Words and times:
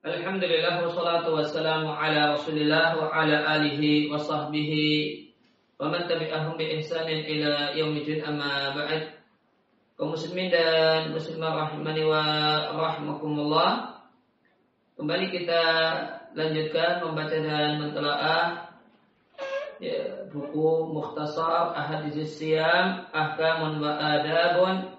Alhamdulillah 0.00 0.80
wassalatu 0.80 1.36
wassalamu 1.36 1.92
ala 1.92 2.32
Rasulillah 2.32 2.96
wa 2.96 3.12
ala 3.12 3.60
alihi 3.60 4.08
wa 4.08 4.16
sahbihi 4.16 5.28
wa 5.76 5.92
man 5.92 6.08
tabi'ahum 6.08 6.56
bi 6.56 6.80
ihsanin 6.80 7.20
ila 7.28 7.76
yaumil 7.76 8.08
amma 8.24 8.72
ba'd. 8.72 9.12
Kaum 10.00 10.16
muslimin 10.16 10.48
dan 10.48 11.12
muslimah 11.12 11.52
rahimani 11.52 12.08
wa 12.08 12.24
rahmakumullah. 12.72 14.00
Kembali 14.96 15.28
kita 15.36 15.64
lanjutkan 16.32 17.04
membaca 17.04 17.36
dan 17.36 17.84
mentelaah 17.84 18.72
ya, 19.84 20.24
buku 20.32 20.96
Mukhtasar 20.96 21.76
Ahadits 21.76 22.40
Siyam 22.40 23.04
Ahkamun 23.12 23.84
wa 23.84 24.00
Adabun 24.00 24.96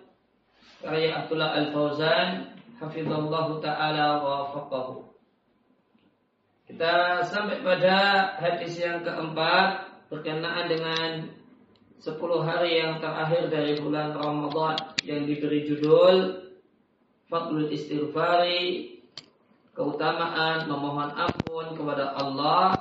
karya 0.85 1.25
Abdullah 1.25 1.57
Al-Fauzan 1.57 2.60
hafizallahu 2.81 3.61
taala 3.61 4.25
wa 4.25 4.49
faqahu. 4.49 5.13
Kita 6.65 7.21
sampai 7.29 7.61
pada 7.61 7.97
hadis 8.41 8.79
yang 8.81 9.05
keempat 9.05 9.85
berkenaan 10.09 10.65
dengan 10.65 11.09
10 12.01 12.17
hari 12.41 12.81
yang 12.81 12.97
terakhir 12.97 13.53
dari 13.53 13.77
bulan 13.77 14.17
Ramadan 14.17 14.97
yang 15.05 15.29
diberi 15.29 15.69
judul 15.69 16.41
Fadlul 17.29 17.69
Istighfari 17.69 18.97
keutamaan 19.77 20.65
memohon 20.65 21.13
ampun 21.15 21.77
kepada 21.77 22.17
Allah 22.17 22.75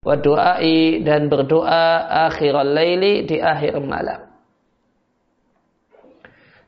wa 0.00 0.16
du'ai 0.16 1.04
dan 1.04 1.28
berdoa 1.28 2.08
akhiral 2.28 2.72
laili 2.72 3.28
di 3.28 3.36
akhir 3.40 3.78
malam. 3.84 4.29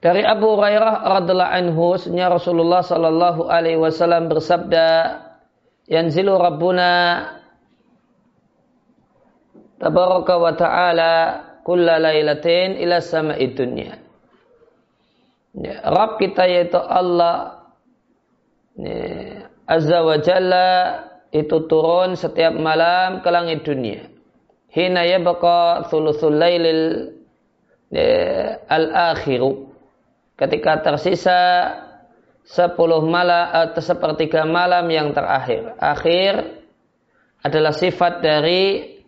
Dari 0.03 0.27
Abu 0.27 0.59
Hurairah 0.59 1.07
radhiallahu 1.23 1.55
anhu, 1.63 1.95
sunnah 1.95 2.27
Rasulullah 2.27 2.83
sallallahu 2.83 3.47
alaihi 3.47 3.79
wasallam 3.79 4.27
bersabda, 4.27 4.87
"Yanzilu 5.87 6.35
Rabbuna 6.43 7.23
tabaraka 9.79 10.35
wa 10.43 10.53
ta'ala 10.59 11.15
kulla 11.63 12.03
lailatin 12.03 12.83
ila 12.83 12.99
sama'i 12.99 13.47
dunya." 13.55 13.95
Ya, 15.55 15.87
Rabb 15.87 16.19
kita 16.19 16.51
yaitu 16.51 16.83
Allah 16.83 17.63
ya, 18.75 19.47
Azza 19.71 20.03
wa 20.03 20.19
Jalla 20.19 20.71
itu 21.31 21.63
turun 21.71 22.19
setiap 22.19 22.51
malam 22.59 23.23
ke 23.23 23.31
langit 23.31 23.63
dunia. 23.63 24.11
Hina 24.75 25.07
yabqa 25.07 25.87
thuluthul 25.87 26.35
lailil 26.35 27.15
ya, 27.95 28.59
al-akhiru 28.67 29.72
ketika 30.37 30.81
tersisa 30.81 31.41
sepuluh 32.43 33.03
malam 33.07 33.71
atau 33.71 33.83
sepertiga 33.83 34.43
malam 34.43 34.91
yang 34.91 35.15
terakhir. 35.15 35.79
Akhir 35.79 36.63
adalah 37.43 37.75
sifat 37.75 38.23
dari 38.23 38.99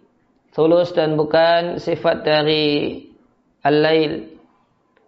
tulus 0.54 0.94
dan 0.94 1.18
bukan 1.18 1.82
sifat 1.82 2.22
dari 2.22 3.02
al-lail. 3.62 4.38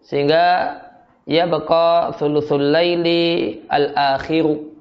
Sehingga 0.02 0.78
ya 1.26 1.46
baqa 1.46 2.14
thuluthul 2.18 2.70
laili 2.70 3.62
al-akhiru. 3.66 4.74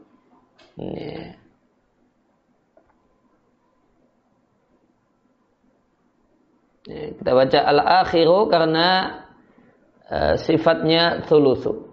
Kita 6.86 7.32
baca 7.34 7.60
al-akhiru 7.66 8.46
karena 8.46 8.90
Eh, 10.06 10.38
sifatnya 10.38 11.26
thuluthu. 11.26 11.90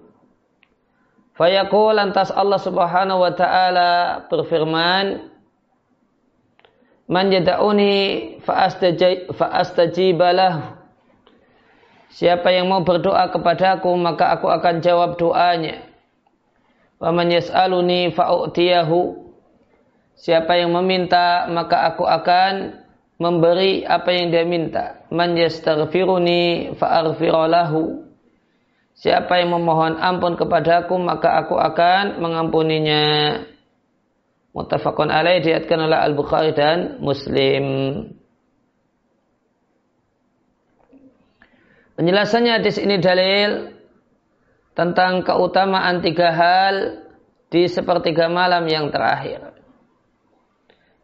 Fayaqul 1.32 1.96
lantas 1.96 2.28
Allah 2.28 2.60
Subhanahu 2.60 3.24
wa 3.24 3.32
taala 3.32 4.20
berfirman 4.28 5.32
Man 7.08 7.32
yad'uni 7.32 8.36
fa'astajibalah 9.32 10.76
Siapa 12.12 12.52
yang 12.52 12.68
mau 12.68 12.84
berdoa 12.84 13.32
kepadaku 13.32 13.88
maka 13.96 14.36
aku 14.36 14.52
akan 14.52 14.84
jawab 14.84 15.16
doanya. 15.16 15.88
Wa 17.00 17.16
man 17.16 17.32
yas'aluni 17.32 18.12
fa'utiyahu 18.12 19.32
Siapa 20.20 20.60
yang 20.60 20.76
meminta 20.76 21.48
maka 21.48 21.88
aku 21.88 22.04
akan 22.04 22.76
memberi 23.22 23.86
apa 23.86 24.10
yang 24.10 24.34
dia 24.34 24.42
minta. 24.42 25.06
Man 25.14 25.38
yastaghfiruni 25.38 26.74
fa'aghfiralahu. 26.74 28.10
Siapa 28.98 29.38
yang 29.38 29.54
memohon 29.54 29.94
ampun 30.02 30.34
kepadaku 30.34 30.98
maka 30.98 31.46
aku 31.46 31.54
akan 31.54 32.18
mengampuninya. 32.18 33.38
Muttafaqun 34.52 35.08
alaih 35.08 35.40
diatkan 35.40 35.86
oleh 35.86 35.96
Al-Bukhari 35.96 36.52
dan 36.52 36.98
Muslim. 37.00 37.64
Penjelasannya 41.96 42.60
di 42.60 42.70
sini 42.74 43.00
dalil 43.00 43.72
tentang 44.76 45.24
keutamaan 45.24 46.04
tiga 46.04 46.34
hal 46.34 46.74
di 47.48 47.68
sepertiga 47.68 48.28
malam 48.28 48.64
yang 48.68 48.92
terakhir. 48.92 49.56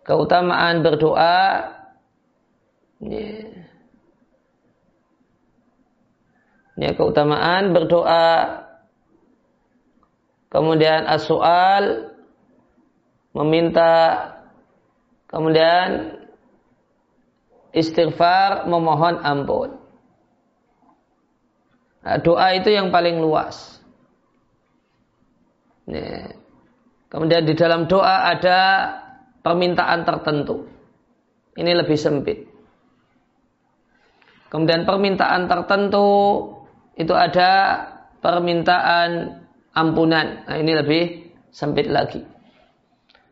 Keutamaan 0.04 0.80
berdoa, 0.80 1.77
Ya. 2.98 3.46
ya 6.74 6.90
keutamaan 6.98 7.70
berdoa. 7.70 8.66
Kemudian 10.50 11.06
as-soal 11.06 12.10
meminta. 13.36 14.34
Kemudian 15.28 16.18
istighfar 17.76 18.66
memohon 18.66 19.20
ampun. 19.22 19.76
Nah, 22.00 22.16
doa 22.24 22.56
itu 22.56 22.72
yang 22.72 22.88
paling 22.88 23.20
luas. 23.20 23.76
Ya. 25.88 26.36
kemudian 27.08 27.48
di 27.48 27.56
dalam 27.56 27.88
doa 27.88 28.32
ada 28.32 28.60
permintaan 29.44 30.04
tertentu. 30.04 30.68
Ini 31.56 31.72
lebih 31.76 31.96
sempit 31.96 32.47
Kemudian 34.48 34.88
permintaan 34.88 35.44
tertentu 35.44 36.08
itu 36.96 37.12
ada 37.12 37.84
permintaan 38.24 39.40
ampunan. 39.76 40.48
Nah, 40.48 40.56
ini 40.56 40.72
lebih 40.72 41.02
sempit 41.52 41.86
lagi. 41.86 42.24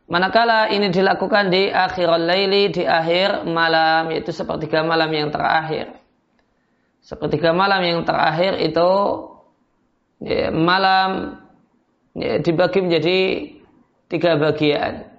Manakala 0.06 0.70
ini 0.70 0.86
dilakukan 0.94 1.50
di 1.50 1.66
akhir 1.66 2.06
laili, 2.22 2.70
di 2.70 2.86
akhir 2.86 3.42
malam, 3.42 4.14
yaitu 4.14 4.30
sepertiga 4.30 4.86
malam 4.86 5.10
yang 5.10 5.34
terakhir. 5.34 5.98
Sepertiga 7.02 7.50
malam 7.50 7.82
yang 7.82 8.00
terakhir 8.06 8.54
itu 8.62 8.90
ya, 10.22 10.54
malam 10.54 11.42
ya, 12.14 12.38
dibagi 12.38 12.78
menjadi 12.86 13.18
tiga 14.06 14.38
bagian. 14.38 15.10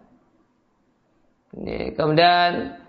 Ya, 1.58 1.92
kemudian 1.92 2.80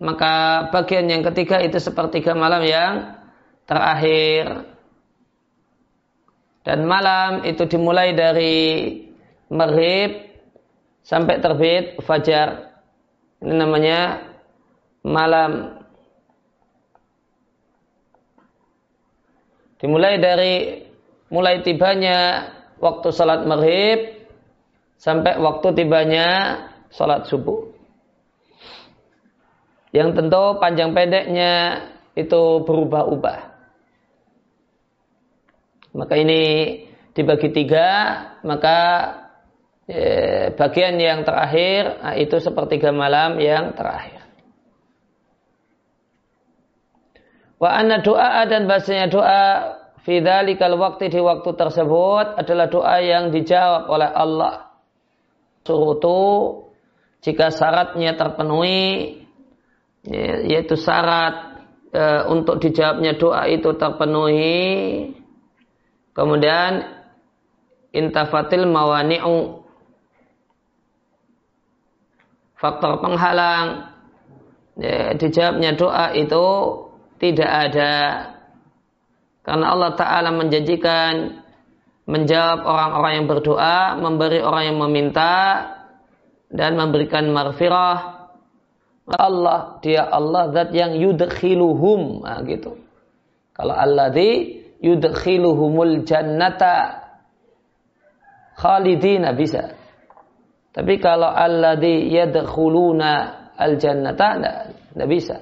maka 0.00 0.66
bagian 0.72 1.12
yang 1.12 1.20
ketiga 1.20 1.60
itu 1.60 1.76
sepertiga 1.76 2.32
malam 2.32 2.64
yang 2.64 3.20
terakhir. 3.68 4.64
Dan 6.64 6.88
malam 6.88 7.44
itu 7.44 7.68
dimulai 7.68 8.16
dari 8.16 8.56
maghrib 9.52 10.24
sampai 11.04 11.36
terbit 11.44 12.00
fajar. 12.00 12.80
Ini 13.44 13.54
namanya 13.56 14.00
malam. 15.04 15.80
Dimulai 19.80 20.20
dari 20.20 20.84
mulai 21.32 21.64
tibanya 21.64 22.48
waktu 22.80 23.08
salat 23.12 23.48
maghrib 23.48 24.28
sampai 25.00 25.40
waktu 25.40 25.68
tibanya 25.76 26.28
salat 26.92 27.24
subuh. 27.28 27.69
Yang 29.90 30.22
tentu 30.22 30.44
panjang 30.62 30.94
pendeknya 30.94 31.82
itu 32.14 32.62
berubah-ubah. 32.62 33.40
Maka 35.90 36.14
ini 36.14 36.42
dibagi 37.10 37.50
tiga, 37.50 37.88
maka 38.46 38.78
eh, 39.90 40.54
bagian 40.54 40.94
yang 41.02 41.26
terakhir 41.26 41.98
nah, 41.98 42.14
itu 42.14 42.38
sepertiga 42.38 42.94
malam 42.94 43.42
yang 43.42 43.74
terakhir. 43.74 44.22
Wa 47.60 47.76
anna 47.76 48.00
doa 48.00 48.46
dan 48.48 48.64
bahasanya 48.70 49.10
doa 49.10 49.44
kalau 50.56 50.80
waktu 50.80 51.12
di 51.12 51.20
waktu 51.20 51.50
tersebut 51.54 52.40
adalah 52.40 52.66
doa 52.66 52.96
yang 52.98 53.28
dijawab 53.30 53.86
oleh 53.86 54.10
Allah. 54.10 54.72
Surutu 55.62 56.64
jika 57.20 57.52
syaratnya 57.52 58.16
terpenuhi 58.16 59.20
yaitu 60.04 60.76
syarat 60.80 61.64
e, 61.92 62.02
untuk 62.30 62.62
dijawabnya 62.62 63.16
doa 63.20 63.44
itu 63.50 63.70
terpenuhi. 63.76 64.60
Kemudian 66.16 67.00
intafatil 67.92 68.66
mawani'u. 68.68 69.64
Faktor 72.60 73.00
penghalang. 73.00 73.88
Ya, 74.80 75.12
dijawabnya 75.16 75.76
doa 75.76 76.12
itu 76.16 76.44
tidak 77.20 77.50
ada. 77.50 77.92
Karena 79.44 79.72
Allah 79.72 79.92
Ta'ala 79.96 80.30
menjanjikan 80.32 81.40
menjawab 82.10 82.66
orang-orang 82.66 83.12
yang 83.22 83.26
berdoa, 83.30 83.96
memberi 83.96 84.40
orang 84.42 84.64
yang 84.72 84.78
meminta, 84.82 85.36
dan 86.50 86.74
memberikan 86.74 87.30
marfirah. 87.30 88.19
Allah, 89.12 89.82
dia 89.82 90.06
Allah 90.06 90.52
zat 90.54 90.70
yang 90.74 90.94
yudkhiluhum. 90.94 92.22
Nah, 92.22 92.40
gitu. 92.46 92.78
Kalau 93.54 93.74
Allah 93.74 94.08
di 94.14 94.60
yudkhiluhumul 94.80 96.06
jannata 96.06 97.04
khalidina 98.56 99.36
bisa. 99.36 99.76
Tapi 100.70 101.02
kalau 101.02 101.28
Allah 101.28 101.74
di 101.76 102.14
yadkhuluna 102.14 103.12
al 103.58 103.74
jannata 103.76 104.28
tidak 104.94 105.08
bisa. 105.10 105.36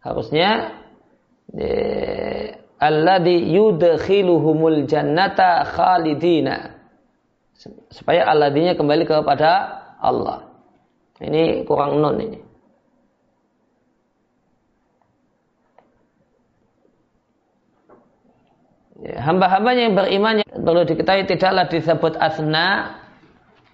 Harusnya 0.00 0.80
eh, 1.52 2.58
alladhi 2.78 3.50
yudkhiluhumul 3.52 4.86
jannata 4.86 5.66
khalidina 5.66 6.78
supaya 7.90 8.30
alladinya 8.30 8.78
kembali 8.78 9.02
kepada 9.02 9.50
Allah 9.98 10.46
ini 11.18 11.66
kurang 11.66 11.98
non 11.98 12.14
ini 12.22 12.38
hamba-hambanya 18.98 19.82
yang 19.90 19.94
beriman 19.94 20.42
perlu 20.50 20.82
diketahui 20.82 21.30
tidaklah 21.30 21.70
disebut 21.70 22.18
asna 22.18 22.98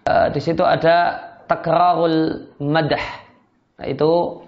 uh, 0.05 0.29
di 0.29 0.41
situ 0.41 0.61
ada 0.61 1.21
takrarul 1.49 2.50
madah 2.61 3.05
nah, 3.81 3.87
itu 3.88 4.44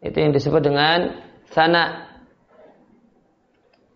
itu 0.00 0.16
yang 0.16 0.32
disebut 0.32 0.62
dengan 0.64 1.20
sana 1.52 2.10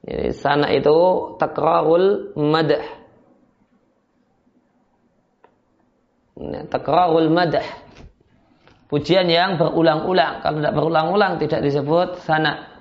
jadi 0.05 0.37
sana 0.37 0.69
itu 0.69 0.97
takrarul 1.41 2.37
madah. 2.37 2.85
Nah, 6.45 6.65
takrarul 6.69 7.33
madah. 7.33 7.65
Pujian 8.93 9.33
yang 9.33 9.56
berulang-ulang. 9.56 10.45
Kalau 10.45 10.61
tidak 10.61 10.75
berulang-ulang 10.77 11.33
tidak 11.41 11.65
disebut 11.65 12.21
sana. 12.21 12.74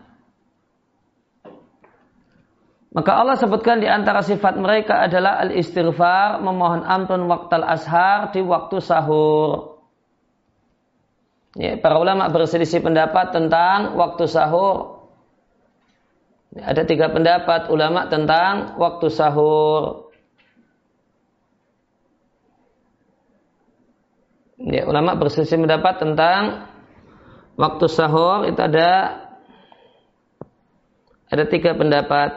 Maka 2.94 3.12
Allah 3.18 3.34
sebutkan 3.42 3.82
di 3.82 3.90
antara 3.90 4.22
sifat 4.22 4.54
mereka 4.62 5.02
adalah 5.02 5.42
al-istighfar, 5.42 6.46
memohon 6.46 6.86
ampun 6.86 7.26
waktu 7.26 7.58
al-ashar 7.58 8.30
di 8.30 8.46
waktu 8.46 8.78
sahur. 8.78 9.82
Ya, 11.58 11.78
para 11.78 11.98
ulama 11.98 12.30
berselisih 12.30 12.86
pendapat 12.86 13.34
tentang 13.34 13.98
waktu 13.98 14.30
sahur. 14.30 15.10
Ada 16.54 16.86
tiga 16.86 17.10
pendapat 17.10 17.74
ulama 17.74 18.06
tentang 18.14 18.78
waktu 18.78 19.10
sahur. 19.10 20.14
Ya, 24.62 24.86
ulama 24.86 25.18
berselisih 25.18 25.66
pendapat 25.66 25.98
tentang 25.98 26.70
waktu 27.58 27.86
sahur 27.90 28.46
itu 28.46 28.62
ada 28.62 29.18
ada 31.30 31.44
tiga 31.50 31.74
pendapat. 31.74 32.32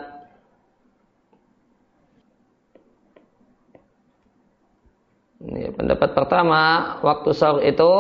Ya, 5.47 5.66
pendapat 5.77 6.11
pertama 6.17 6.97
waktu 7.05 7.31
sahur 7.37 7.61
itu 7.61 7.93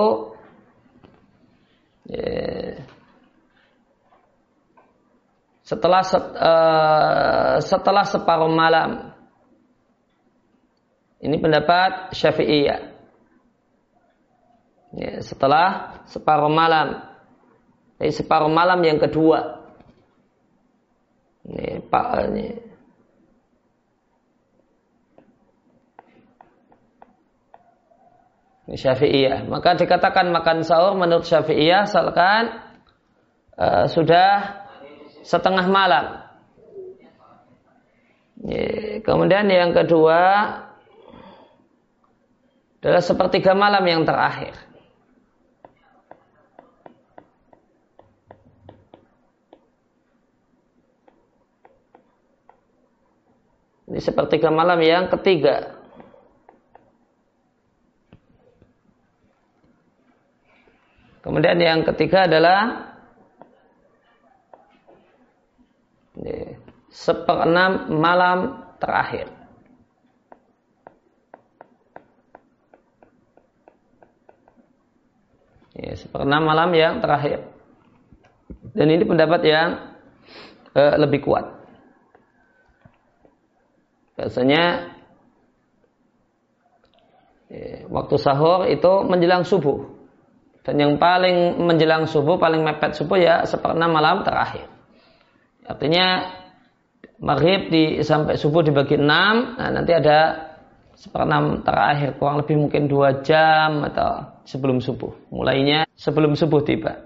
ya, 2.08 2.80
setelah 5.66 6.02
uh, 6.38 7.56
setelah 7.60 8.04
separuh 8.06 8.50
malam. 8.50 9.12
Ini 11.16 11.36
pendapat 11.42 12.14
Syafi'iyah. 12.14 12.80
Ya, 14.94 15.12
setelah 15.24 16.00
separuh 16.06 16.52
malam. 16.52 17.02
Jadi 17.98 18.12
separuh 18.14 18.52
malam 18.52 18.78
yang 18.84 19.00
kedua. 19.00 19.64
Ini 21.48 21.82
Pak 21.88 22.06
ini. 22.30 22.65
Syafi'iyah. 28.66 29.46
Maka 29.46 29.78
dikatakan 29.78 30.34
makan 30.34 30.66
sahur 30.66 30.98
menurut 30.98 31.22
Syafi'iyah 31.22 31.86
asalkan 31.86 32.50
uh, 33.54 33.86
sudah 33.86 34.62
setengah 35.22 35.66
malam. 35.70 36.26
Kemudian 39.02 39.48
yang 39.48 39.72
kedua 39.72 40.20
adalah 42.78 43.02
sepertiga 43.02 43.56
malam 43.56 43.82
yang 43.82 44.06
terakhir. 44.06 44.54
Ini 53.86 54.02
sepertiga 54.02 54.50
malam 54.50 54.82
yang 54.82 55.06
ketiga. 55.10 55.75
Kemudian 61.26 61.58
yang 61.58 61.82
ketiga 61.82 62.30
adalah 62.30 62.86
seperenam 66.94 67.90
malam 67.98 68.38
terakhir. 68.78 69.26
Ya, 75.74 75.98
seperenam 75.98 76.46
malam 76.46 76.70
yang 76.78 77.02
terakhir. 77.02 77.42
Dan 78.70 78.86
ini 78.94 79.02
pendapat 79.02 79.42
yang 79.42 79.68
uh, 80.78 80.94
lebih 80.94 81.26
kuat. 81.26 81.42
Biasanya 84.14 84.94
ya, 87.50 87.84
waktu 87.90 88.14
sahur 88.14 88.70
itu 88.70 88.92
menjelang 89.10 89.42
subuh. 89.42 89.95
Dan 90.66 90.82
yang 90.82 90.92
paling 90.98 91.62
menjelang 91.62 92.10
subuh, 92.10 92.42
paling 92.42 92.66
mepet 92.66 92.98
subuh 92.98 93.14
ya 93.14 93.46
seperenam 93.46 93.86
malam 93.86 94.26
terakhir. 94.26 94.66
Artinya 95.62 96.26
maghrib 97.22 97.70
di 97.70 98.02
sampai 98.02 98.34
subuh 98.34 98.66
dibagi 98.66 98.98
enam, 98.98 99.54
nah 99.54 99.70
nanti 99.70 99.94
ada 99.94 100.50
seperenam 100.98 101.62
terakhir 101.62 102.18
kurang 102.18 102.42
lebih 102.42 102.66
mungkin 102.66 102.90
dua 102.90 103.22
jam 103.22 103.86
atau 103.86 104.42
sebelum 104.42 104.82
subuh. 104.82 105.14
Mulainya 105.30 105.86
sebelum 105.94 106.34
subuh 106.34 106.58
tiba. 106.66 106.98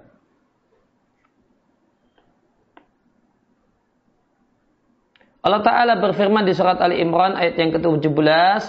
Allah 5.41 5.61
Ta'ala 5.61 6.01
berfirman 6.01 6.49
di 6.49 6.53
surat 6.57 6.81
Ali 6.81 7.01
Imran 7.01 7.37
ayat 7.37 7.61
yang 7.61 7.73
ke-17 7.77 8.61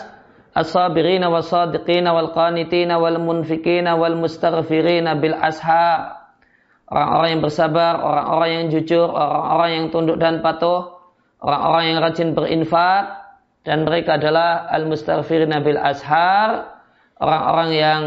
As-sabirina 0.51 1.31
was-sadiqina 1.31 2.11
wal-qanitina 2.11 2.99
wal-munfikina 2.99 3.95
wal-mustaghfirina 3.95 5.15
bil 5.19 5.35
ashar 5.35 6.21
orang-orang 6.91 7.29
yang 7.31 7.41
bersabar, 7.41 7.93
orang-orang 8.03 8.49
yang 8.51 8.65
jujur, 8.75 9.07
orang-orang 9.07 9.69
yang 9.71 9.85
tunduk 9.95 10.17
dan 10.19 10.43
patuh, 10.43 10.99
orang-orang 11.39 11.83
yang 11.87 11.97
rajin 12.03 12.29
berinfak, 12.35 13.03
dan 13.63 13.87
mereka 13.87 14.19
adalah 14.19 14.67
al-mustaghfirina 14.75 15.63
bil 15.63 15.79
ashar, 15.79 16.83
orang-orang 17.15 17.69
yang 17.71 18.01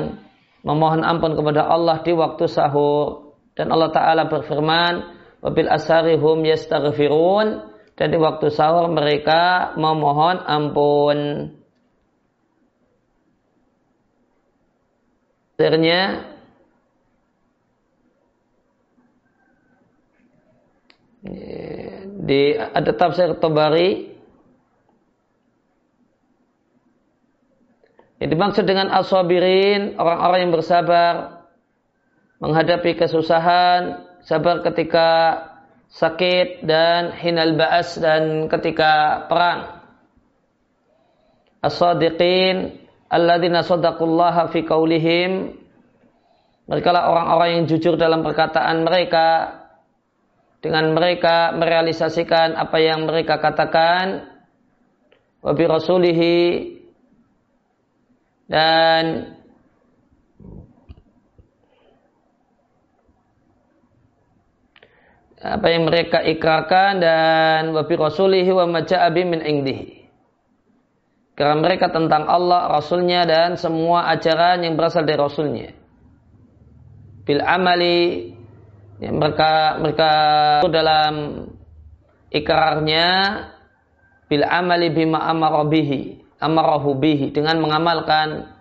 memohon 0.60 1.00
ampun 1.00 1.32
kepada 1.32 1.64
Allah 1.64 2.04
di 2.04 2.12
waktu 2.12 2.44
sahur. 2.44 3.32
Dan 3.54 3.72
Allah 3.72 3.88
Ta'ala 3.94 4.28
berfirman, 4.28 4.94
wabil 5.40 5.70
asharihum 5.70 6.44
yastaghfirun, 6.44 7.72
dan 7.94 8.06
di 8.10 8.18
waktu 8.20 8.52
sahur 8.52 8.90
mereka 8.92 9.72
memohon 9.80 10.44
ampun. 10.44 11.18
Akhirnya 15.54 16.34
di 22.24 22.58
ada 22.58 22.92
tafsir 22.98 23.38
Tabari. 23.38 24.10
Yang 28.18 28.30
dimaksud 28.34 28.64
dengan 28.64 28.88
aswabirin 28.90 30.00
orang-orang 30.00 30.48
yang 30.48 30.52
bersabar 30.54 31.12
menghadapi 32.40 32.96
kesusahan 32.96 34.00
sabar 34.24 34.64
ketika 34.64 35.08
sakit 35.92 36.64
dan 36.64 37.12
hinal 37.14 37.54
ba'as 37.54 38.00
dan 38.00 38.48
ketika 38.48 39.24
perang. 39.28 39.84
As-sadiqin 41.60 42.83
alladzina 43.08 43.64
sadaqullaha 43.64 44.48
fi 44.52 44.64
qaulihim 44.64 45.60
Mereka 46.64 46.88
lah 46.96 47.12
orang-orang 47.12 47.50
yang 47.60 47.64
jujur 47.68 48.00
dalam 48.00 48.24
perkataan 48.24 48.88
mereka. 48.88 49.60
Dengan 50.64 50.96
mereka 50.96 51.52
merealisasikan 51.52 52.56
apa 52.56 52.80
yang 52.80 53.04
mereka 53.04 53.36
katakan. 53.36 54.32
Wabi 55.44 55.64
rasulihi. 55.68 56.36
Dan 58.48 59.34
apa 65.44 65.66
yang 65.68 65.84
mereka 65.84 66.24
ikrarkan 66.24 67.04
dan 67.04 67.76
wabi 67.76 68.00
rasulihi 68.00 68.48
wa 68.48 68.64
maja'abi 68.64 69.22
min 69.28 69.44
indihi 69.44 70.03
karena 71.34 71.58
mereka 71.58 71.90
tentang 71.90 72.30
Allah, 72.30 72.70
Rasulnya 72.70 73.26
dan 73.26 73.58
semua 73.58 74.06
ajaran 74.14 74.62
yang 74.62 74.78
berasal 74.78 75.02
dari 75.02 75.18
Rasulnya. 75.18 75.74
Bil 77.26 77.42
amali 77.42 78.30
ya, 79.02 79.10
mereka 79.10 79.82
mereka 79.82 80.10
dalam 80.70 81.14
ikrarnya 82.30 83.08
bil 84.30 84.46
amali 84.46 84.94
bima 84.94 85.26
amarabihi 85.26 86.22
amarahu 86.38 86.94
bihi 87.00 87.32
dengan 87.34 87.58
mengamalkan 87.58 88.54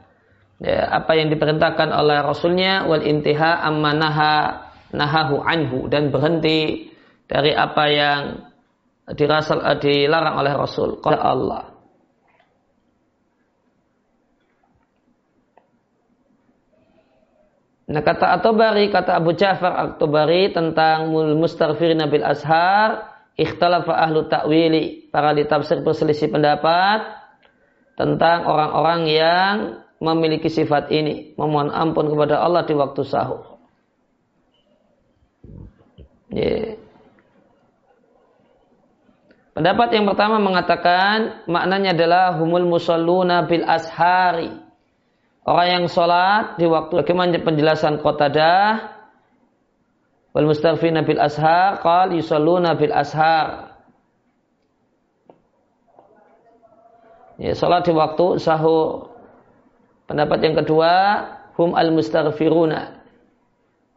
ya, 0.63 0.89
apa 0.97 1.13
yang 1.13 1.29
diperintahkan 1.29 1.93
oleh 1.93 2.25
Rasulnya 2.25 2.89
wal 2.89 3.03
intiha 3.03 3.61
amma 3.61 3.91
naha 3.93 4.35
nahahu 4.95 5.43
anhu 5.43 5.91
dan 5.91 6.09
berhenti 6.09 6.89
dari 7.27 7.51
apa 7.53 7.83
yang 7.91 8.21
dirasal 9.11 9.59
dilarang 9.81 10.39
oleh 10.39 10.53
Rasul. 10.55 11.03
Qala 11.03 11.19
Allah. 11.19 11.72
Nah 17.83 17.99
kata 17.99 18.39
At-Tabari, 18.39 18.87
kata 18.87 19.19
Abu 19.19 19.35
Ja'far 19.35 19.75
At-Tabari 19.75 20.55
tentang 20.55 21.11
mustarfirin 21.35 21.99
bil 22.07 22.23
ashar, 22.23 23.11
ikhtalafa 23.35 23.91
ahlu 23.91 24.31
ta'wili. 24.31 25.11
Para 25.11 25.35
ditafsir 25.35 25.83
berselisih 25.83 26.31
pendapat 26.31 27.03
tentang 27.99 28.47
orang-orang 28.47 29.01
yang 29.11 29.55
memiliki 29.99 30.47
sifat 30.47 30.95
ini. 30.95 31.35
Memohon 31.35 31.75
ampun 31.75 32.07
kepada 32.07 32.39
Allah 32.39 32.63
di 32.63 32.71
waktu 32.71 33.01
sahur. 33.03 33.59
Yeah. 36.33 36.81
Pendapat 39.53 39.93
yang 39.93 40.09
pertama 40.09 40.41
mengatakan 40.41 41.45
maknanya 41.45 41.93
adalah 41.93 42.41
humul 42.41 42.65
musalluna 42.65 43.45
bil 43.45 43.61
ashari 43.61 44.49
Orang 45.43 45.67
yang 45.67 45.85
sholat 45.91 46.55
di 46.55 46.63
waktu 46.63 47.03
bagaimana 47.03 47.35
penjelasan 47.35 47.99
Qatadah 47.99 48.95
wal 50.31 50.47
mustaghfina 50.47 51.03
bil 51.03 51.19
ashar 51.19 51.83
qal 51.83 52.15
yusalluna 52.15 52.79
bil 52.79 52.95
ashar. 52.95 53.75
Ya 57.35 57.51
sholat 57.59 57.83
di 57.83 57.91
waktu 57.91 58.39
sahur. 58.39 59.11
Pendapat 60.07 60.39
yang 60.47 60.55
kedua 60.63 60.91
hum 61.59 61.75
al 61.75 61.91
mustaghfiruna. 61.91 63.03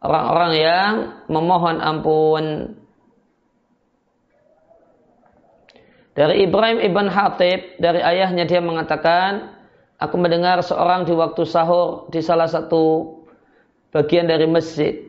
Orang-orang 0.02 0.52
yang 0.58 0.92
memohon 1.30 1.78
ampun. 1.78 2.44
Dari 6.16 6.42
Ibrahim 6.42 6.80
ibn 6.82 7.06
Hatib 7.06 7.78
dari 7.78 8.00
ayahnya 8.02 8.48
dia 8.50 8.58
mengatakan 8.58 9.55
aku 9.96 10.16
mendengar 10.20 10.60
seorang 10.60 11.08
di 11.08 11.12
waktu 11.16 11.42
sahur 11.48 12.08
di 12.12 12.20
salah 12.20 12.48
satu 12.48 13.16
bagian 13.96 14.28
dari 14.28 14.44
masjid. 14.44 15.06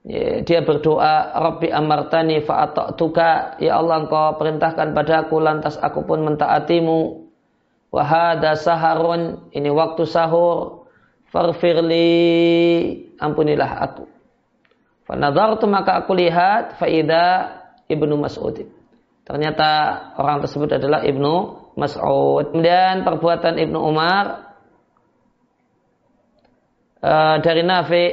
Ya, 0.00 0.40
dia 0.40 0.64
berdoa, 0.64 1.36
Rabbi 1.36 1.68
amartani 1.68 2.40
fa'ata'tuka. 2.40 3.60
Ya 3.60 3.76
Allah 3.76 4.08
engkau 4.08 4.40
perintahkan 4.40 4.96
padaku 4.96 5.36
lantas 5.38 5.76
aku 5.76 6.08
pun 6.08 6.24
mentaatimu. 6.24 7.28
Wahada 7.92 8.56
saharun. 8.56 9.52
Ini 9.52 9.68
waktu 9.68 10.08
sahur. 10.08 10.88
Farfirli. 11.28 13.12
Ampunilah 13.20 13.70
aku. 13.84 14.08
Fanadhartu 15.04 15.68
maka 15.68 16.00
aku 16.00 16.16
lihat. 16.16 16.80
Faida 16.80 17.60
ibnu 17.84 18.16
Mas'ud. 18.16 18.56
Ternyata 19.28 19.70
orang 20.16 20.40
tersebut 20.40 20.80
adalah 20.80 21.04
ibnu 21.04 21.59
Mas'ud. 21.80 22.52
Kemudian 22.52 23.08
perbuatan 23.08 23.56
Ibnu 23.56 23.78
Umar 23.80 24.52
uh, 27.00 27.36
dari 27.40 27.64
Nafi 27.64 28.04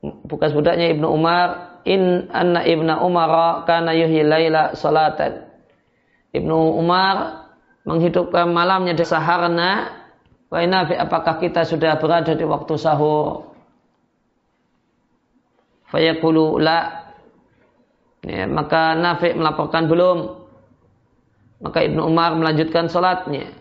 bukan 0.00 0.50
budaknya 0.56 0.88
Ibnu 0.96 1.04
Umar 1.04 1.80
in 1.84 2.32
anna 2.32 2.64
Ibnu 2.64 3.04
Umar 3.04 3.64
kana 3.68 3.92
yuhyi 3.92 4.24
laila 4.24 4.72
salatan. 4.72 5.44
Ibnu 6.32 6.80
Umar 6.80 7.48
menghidupkan 7.84 8.48
malamnya 8.48 8.96
di 8.96 9.04
saharna 9.04 9.92
wa 10.48 10.58
Nafi 10.64 10.96
apakah 10.96 11.36
kita 11.36 11.68
sudah 11.68 12.00
berada 12.00 12.32
di 12.32 12.44
waktu 12.48 12.74
sahur? 12.80 13.52
Fayaqulu 15.88 16.60
la 16.60 17.08
ya, 18.20 18.44
maka 18.44 18.92
Nafi 18.92 19.32
melaporkan 19.32 19.88
belum 19.88 20.37
maka 21.58 21.82
Ibnu 21.82 22.06
Umar 22.06 22.38
melanjutkan 22.38 22.86
sholatnya. 22.86 23.54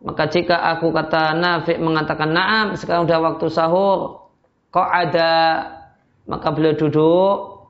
Maka 0.00 0.32
jika 0.32 0.56
aku 0.56 0.96
kata 0.96 1.36
Nafi 1.36 1.76
mengatakan 1.76 2.32
naam, 2.32 2.72
sekarang 2.76 3.04
sudah 3.04 3.20
waktu 3.20 3.46
sahur, 3.52 4.28
kok 4.72 4.88
ada, 4.88 5.32
maka 6.24 6.48
beliau 6.56 6.72
duduk, 6.72 7.68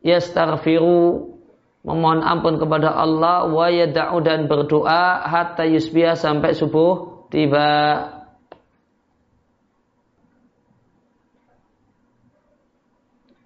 yastaghfiru, 0.00 1.36
memohon 1.84 2.24
ampun 2.24 2.56
kepada 2.56 2.96
Allah, 2.96 3.44
wa 3.52 3.68
yada'u 3.68 4.16
dan 4.24 4.48
berdoa, 4.48 5.28
hatta 5.28 5.68
yusbiya 5.68 6.16
sampai 6.16 6.56
subuh 6.56 7.28
tiba. 7.28 7.68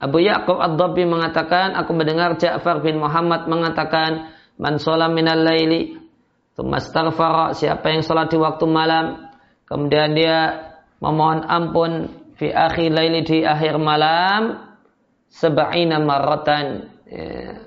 Abu 0.01 0.17
Ya'qub 0.25 0.57
Ad-Dabbi 0.57 1.05
mengatakan, 1.05 1.77
aku 1.77 1.93
mendengar 1.93 2.41
Ja'far 2.41 2.81
bin 2.81 3.03
Muhammad 3.05 3.45
mengatakan, 3.53 4.33
Man 4.61 4.77
sholat 4.77 5.09
minal 5.17 5.41
laili. 5.41 5.97
Tumastaghfara. 6.53 7.57
Siapa 7.57 7.89
yang 7.89 8.05
sholat 8.05 8.29
di 8.29 8.37
waktu 8.37 8.69
malam. 8.69 9.33
Kemudian 9.65 10.13
dia 10.13 10.69
memohon 11.01 11.49
ampun 11.49 12.13
fi 12.37 12.53
akhir 12.53 12.93
laili 12.93 13.25
di 13.25 13.41
akhir 13.41 13.81
malam. 13.81 14.69
Seba'ina 15.33 15.97
marratan. 16.05 16.93
Ya. 17.09 17.65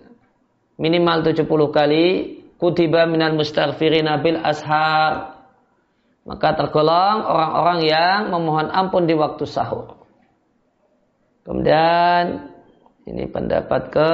Minimal 0.78 1.26
70 1.34 1.50
kali. 1.74 2.06
Kutiba 2.62 3.10
minal 3.10 3.34
mustaghfirina 3.34 4.22
bil 4.22 4.38
ashar. 4.38 5.34
Maka 6.24 6.56
tergolong 6.56 7.26
orang-orang 7.26 7.80
yang 7.84 8.20
memohon 8.32 8.70
ampun 8.72 9.10
di 9.10 9.18
waktu 9.18 9.44
sahur. 9.44 10.00
Kemudian 11.44 12.48
ini 13.04 13.28
pendapat 13.28 13.82
ke 13.92 14.12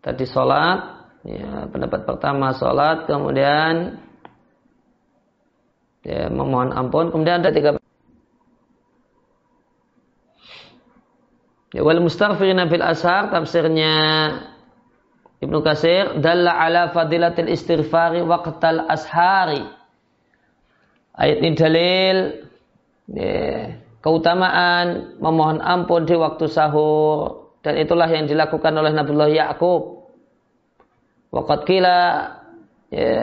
tadi 0.00 0.24
sholat, 0.28 0.78
ya, 1.24 1.68
pendapat 1.68 2.08
pertama 2.08 2.52
sholat, 2.56 3.04
kemudian 3.04 4.00
ya, 6.04 6.28
memohon 6.32 6.72
ampun, 6.72 7.12
kemudian 7.12 7.44
ada 7.44 7.52
tiga 7.52 7.80
Ya, 11.70 11.86
wal 11.86 12.02
mustaghfirina 12.02 12.66
fil 12.66 12.82
ashar 12.82 13.30
tafsirnya 13.30 13.94
Ibnu 15.38 15.62
Kasir 15.62 16.18
dalla 16.18 16.58
ala 16.58 16.90
fadilatil 16.90 17.46
istighfari 17.46 18.26
waqtal 18.26 18.90
ashari. 18.90 19.62
Ayat 21.14 21.38
ini 21.40 21.50
dalil 21.54 22.16
ya, 23.06 23.78
keutamaan 24.02 25.16
memohon 25.22 25.62
ampun 25.62 26.10
di 26.10 26.18
waktu 26.18 26.50
sahur 26.50 27.39
dan 27.60 27.74
itulah 27.76 28.08
yang 28.08 28.24
dilakukan 28.24 28.72
oleh 28.72 28.92
Nabiullah 28.92 29.30
Yakub. 29.30 30.08
Waqat 31.30 31.60
kila 31.62 31.98
ya, 32.90 33.22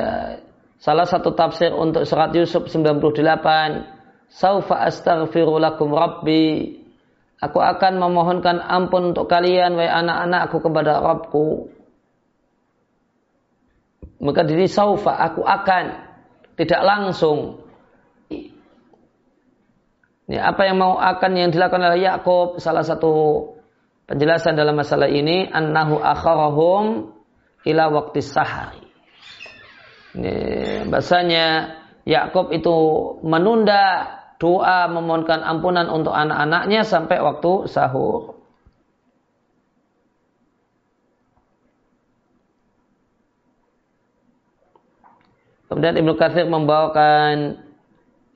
salah 0.79 1.03
satu 1.09 1.35
tafsir 1.35 1.75
untuk 1.75 2.07
surat 2.07 2.31
Yusuf 2.31 2.71
98 2.71 3.97
Saufa 4.31 4.83
astaghfiru 4.87 5.59
lakum 5.59 5.91
rabbi 5.91 6.77
Aku 7.37 7.61
akan 7.61 8.01
memohonkan 8.01 8.57
ampun 8.57 9.13
untuk 9.13 9.29
kalian 9.29 9.77
wahai 9.77 9.93
anak-anakku 9.93 10.57
kepada 10.57 10.97
Rabbku. 11.05 11.69
Maka 14.17 14.41
diri 14.41 14.65
saufa 14.65 15.13
aku 15.21 15.45
akan 15.45 16.01
tidak 16.57 16.81
langsung 16.81 17.61
ini 20.27 20.41
apa 20.41 20.65
yang 20.65 20.81
mau 20.81 20.97
akan 20.97 21.31
yang 21.37 21.49
dilakukan 21.53 21.87
oleh 21.87 22.03
Yakub 22.03 22.57
salah 22.57 22.81
satu 22.81 23.13
Penjelasan 24.07 24.55
dalam 24.55 24.79
masalah 24.79 25.11
ini 25.11 25.51
annahu 25.51 25.99
akharahum 25.99 27.11
ila 27.67 27.83
waktu 27.91 28.23
sahari. 28.23 28.87
Ini, 30.15 30.87
bahasanya 30.87 31.75
Yakub 32.07 32.55
itu 32.55 32.75
menunda 33.27 34.07
doa 34.39 34.87
memohonkan 34.87 35.43
ampunan 35.43 35.91
untuk 35.91 36.15
anak-anaknya 36.15 36.87
sampai 36.87 37.19
waktu 37.19 37.67
sahur. 37.67 38.39
Kemudian 45.67 45.99
Ibnu 45.99 46.15
Katsir 46.15 46.47
membawakan 46.47 47.59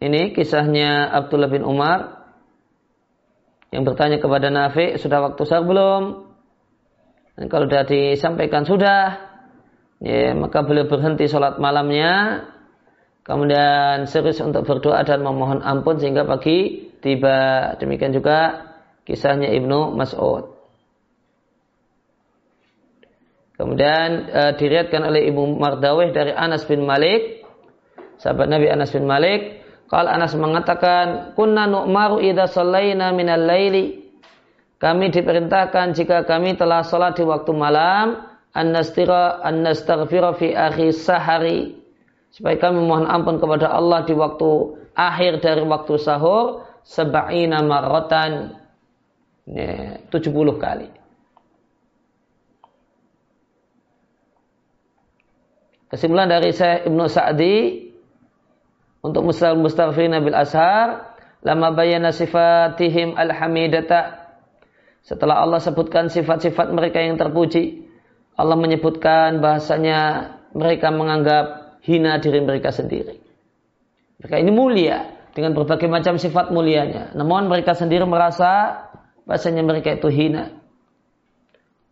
ini 0.03 0.35
kisahnya 0.35 1.07
Abdullah 1.15 1.47
bin 1.47 1.63
Umar 1.63 2.20
yang 3.71 3.87
bertanya 3.87 4.19
kepada 4.19 4.51
Nafi, 4.51 4.99
sudah 4.99 5.31
waktu 5.31 5.41
sahur 5.47 5.65
belum? 5.71 6.03
Dan 7.39 7.47
kalau 7.47 7.71
sudah 7.71 7.87
disampaikan 7.87 8.67
sudah, 8.67 9.15
ya, 10.03 10.35
maka 10.35 10.59
beliau 10.67 10.91
berhenti 10.91 11.31
sholat 11.31 11.55
malamnya, 11.55 12.45
kemudian 13.23 14.11
serius 14.11 14.43
untuk 14.43 14.67
berdoa 14.67 15.07
dan 15.07 15.23
memohon 15.23 15.63
ampun 15.63 16.03
sehingga 16.03 16.27
pagi 16.27 16.91
tiba. 16.99 17.71
Demikian 17.79 18.11
juga 18.11 18.67
kisahnya 19.07 19.47
Ibnu 19.55 19.95
Mas'ud. 19.95 20.51
Kemudian 23.55 24.25
e, 24.25 24.41
diriatkan 24.57 25.05
oleh 25.05 25.29
Ibu 25.29 25.61
Mardawih 25.61 26.09
dari 26.11 26.33
Anas 26.33 26.65
bin 26.65 26.81
Malik, 26.81 27.45
sahabat 28.17 28.49
Nabi 28.49 28.67
Anas 28.73 28.89
bin 28.89 29.05
Malik, 29.05 29.60
kalau 29.91 30.07
Anas 30.07 30.31
mengatakan, 30.39 31.35
"Kunna 31.35 31.67
nu'maru 31.67 32.23
idza 32.23 32.47
shallaina 32.47 33.11
minal 33.11 33.43
laili." 33.43 33.99
Kami 34.79 35.11
diperintahkan 35.11 35.91
jika 35.91 36.23
kami 36.23 36.55
telah 36.55 36.79
salat 36.87 37.19
di 37.19 37.27
waktu 37.27 37.51
malam, 37.51 38.23
an-nastira 38.55 39.43
an-nastaghfira 39.43 40.31
fi 40.39 40.55
akhir 40.55 40.95
sahari. 40.95 41.75
Supaya 42.31 42.55
kami 42.55 42.87
mohon 42.87 43.03
ampun 43.03 43.35
kepada 43.35 43.67
Allah 43.67 44.07
di 44.07 44.15
waktu 44.15 44.79
akhir 44.95 45.43
dari 45.43 45.67
waktu 45.67 45.99
sahur, 45.99 46.63
sab'ina 46.87 47.59
marratan. 47.59 48.55
Ya, 49.43 49.99
70 50.07 50.55
kali. 50.55 50.87
Kesimpulan 55.91 56.31
dari 56.31 56.55
Syekh 56.55 56.87
Ibnu 56.87 57.03
Sa'di 57.11 57.90
untuk 59.01 59.25
mustaghfirina 59.25 60.21
bil 60.21 60.37
ashar 60.37 61.17
lama 61.41 61.73
bayana 61.73 62.13
sifatihim 62.13 63.17
alhamidata. 63.17 64.33
Setelah 65.01 65.41
Allah 65.41 65.57
sebutkan 65.57 66.13
sifat-sifat 66.13 66.69
mereka 66.69 67.01
yang 67.01 67.17
terpuji 67.17 67.89
Allah 68.37 68.57
menyebutkan 68.57 69.41
bahasanya 69.41 70.31
mereka 70.53 70.93
menganggap 70.93 71.77
hina 71.81 72.21
diri 72.21 72.39
mereka 72.45 72.69
sendiri. 72.69 73.17
Mereka 74.21 74.35
ini 74.37 74.51
mulia 74.53 75.17
dengan 75.33 75.57
berbagai 75.57 75.89
macam 75.89 76.21
sifat 76.21 76.53
mulianya. 76.53 77.17
Namun 77.17 77.49
mereka 77.49 77.73
sendiri 77.73 78.05
merasa 78.05 78.85
bahasanya 79.25 79.65
mereka 79.65 79.97
itu 79.97 80.07
hina. 80.13 80.53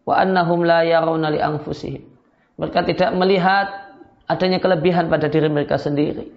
Wa 0.06 0.22
annahum 0.22 0.62
la 0.66 0.86
yarawna 0.86 1.34
li 1.34 1.42
mereka 2.60 2.84
tidak 2.84 3.16
melihat 3.16 3.68
adanya 4.28 4.60
kelebihan 4.60 5.08
pada 5.08 5.32
diri 5.32 5.48
mereka 5.48 5.80
sendiri. 5.80 6.30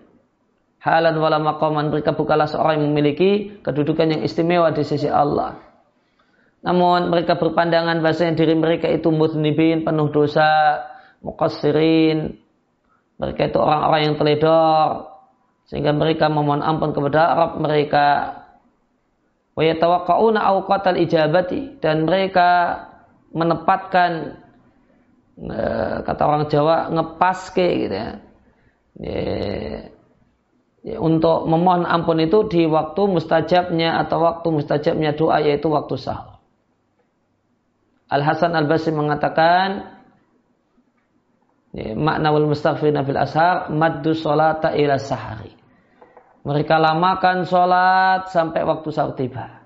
Halan 0.82 1.14
wala 1.22 1.38
maqaman 1.38 1.94
mereka 1.94 2.10
bukanlah 2.18 2.50
seorang 2.50 2.82
yang 2.82 2.90
memiliki 2.90 3.62
kedudukan 3.62 4.18
yang 4.18 4.22
istimewa 4.26 4.74
di 4.74 4.82
sisi 4.82 5.06
Allah. 5.06 5.62
Namun 6.66 7.10
mereka 7.10 7.38
berpandangan 7.38 8.02
bahasanya 8.02 8.34
diri 8.34 8.58
mereka 8.58 8.90
itu 8.90 9.10
mudnibin, 9.14 9.86
penuh 9.86 10.10
dosa, 10.10 10.82
muqassirin. 11.22 12.34
Mereka 13.18 13.54
itu 13.54 13.58
orang-orang 13.62 14.00
yang 14.10 14.14
teledor. 14.18 14.86
Sehingga 15.70 15.94
mereka 15.94 16.26
memohon 16.26 16.66
ampun 16.66 16.90
kepada 16.90 17.30
Arab 17.30 17.50
mereka. 17.62 18.06
Wa 19.54 19.62
yatawaqqa'una 19.62 20.42
awqatal 20.42 20.98
ijabati. 20.98 21.78
Dan 21.78 22.10
mereka 22.10 22.82
menempatkan 23.30 24.42
Eh, 25.32 25.96
kata 26.04 26.22
orang 26.28 26.44
Jawa 26.52 26.92
ngepas 26.92 27.56
ke 27.56 27.66
gitu 27.88 27.96
ya. 27.96 28.10
ya. 29.00 29.88
Untuk 30.82 31.46
memohon 31.46 31.86
ampun 31.86 32.18
itu 32.18 32.50
di 32.50 32.66
waktu 32.66 33.06
mustajabnya 33.06 34.02
atau 34.02 34.18
waktu 34.18 34.50
mustajabnya 34.50 35.14
doa 35.14 35.38
yaitu 35.38 35.70
waktu 35.70 35.94
sahur. 35.94 36.42
Al 38.10 38.26
Hasan 38.26 38.50
Al 38.58 38.66
Basri 38.66 38.90
mengatakan 38.90 39.94
ya, 41.70 41.94
makna 41.94 42.34
wal 42.34 42.50
mustaghfirina 42.50 43.06
fil 43.06 43.14
ashar 43.14 43.70
maddu 43.70 44.10
salata 44.10 44.74
ila 44.74 44.98
sahari. 44.98 45.54
Mereka 46.42 46.74
lamakan 46.74 47.46
sholat 47.46 48.34
sampai 48.34 48.66
waktu 48.66 48.88
sahur 48.90 49.14
tiba. 49.14 49.62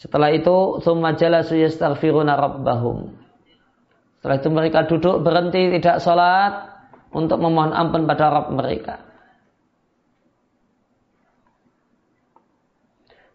Setelah 0.00 0.32
itu, 0.32 0.80
summa 0.80 1.12
jalasu 1.12 1.60
yastaghfiruna 1.60 2.40
rabbahum. 2.40 3.20
Setelah 4.16 4.36
itu 4.40 4.48
mereka 4.48 4.88
duduk 4.88 5.20
berhenti 5.20 5.76
tidak 5.76 6.00
sholat 6.00 6.72
untuk 7.12 7.36
memohon 7.36 7.76
ampun 7.76 8.08
pada 8.08 8.32
Rabb 8.32 8.56
mereka. 8.56 9.09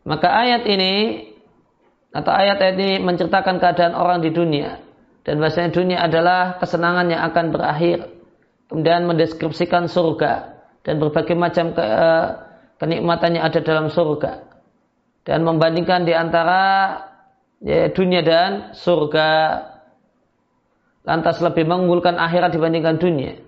Maka 0.06 0.30
ayat 0.30 0.70
ini 0.70 1.26
atau 2.14 2.32
ayat-ayat 2.32 2.78
ini 2.78 2.96
menceritakan 3.02 3.58
keadaan 3.58 3.98
orang 3.98 4.22
di 4.22 4.30
dunia 4.32 4.80
dan 5.26 5.42
bahasanya 5.42 5.74
dunia 5.74 5.98
adalah 6.00 6.62
kesenangan 6.62 7.10
yang 7.10 7.22
akan 7.26 7.46
berakhir. 7.52 8.08
Kemudian 8.70 9.10
mendeskripsikan 9.10 9.90
surga 9.90 10.58
dan 10.86 11.02
berbagai 11.02 11.34
macam 11.34 11.74
ke, 11.74 11.82
eh, 11.82 12.26
kenikmatan 12.78 13.38
yang 13.38 13.44
ada 13.50 13.60
dalam 13.62 13.90
surga 13.90 14.46
dan 15.26 15.42
membandingkan 15.42 16.06
di 16.06 16.14
antara 16.14 16.62
ya, 17.62 17.90
dunia 17.90 18.22
dan 18.22 18.52
surga 18.78 19.30
lantas 21.06 21.42
lebih 21.42 21.66
mengunggulkan 21.66 22.18
akhirat 22.18 22.54
dibandingkan 22.54 22.98
dunia. 23.02 23.42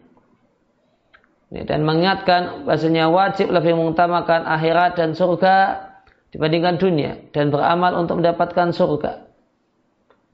Dan 1.47 1.87
mengingatkan 1.87 2.67
bahasanya 2.67 3.07
wajib 3.07 3.47
lebih 3.55 3.71
mengutamakan 3.71 4.43
akhirat 4.43 4.99
dan 4.99 5.15
surga 5.15 5.86
dibandingkan 6.31 6.75
dunia 6.79 7.31
dan 7.31 7.49
beramal 7.49 7.95
untuk 7.99 8.19
mendapatkan 8.19 8.75
surga. 8.75 9.27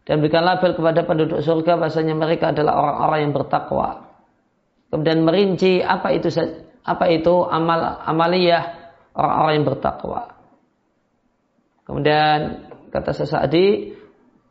Dan 0.04 0.20
berikan 0.20 0.44
label 0.44 0.76
kepada 0.76 1.08
penduduk 1.08 1.40
surga 1.40 1.80
bahasanya 1.80 2.12
mereka 2.12 2.52
adalah 2.52 2.76
orang-orang 2.76 3.20
yang 3.24 3.34
bertakwa. 3.34 3.90
Kemudian 4.92 5.24
merinci 5.24 5.80
apa 5.80 6.12
itu 6.12 6.28
apa 6.84 7.06
itu 7.08 7.48
amal 7.48 8.04
amaliyah 8.04 8.64
orang-orang 9.16 9.54
yang 9.56 9.68
bertakwa. 9.68 10.22
Kemudian 11.88 12.40
kata 12.92 13.12
Sesadi, 13.16 13.96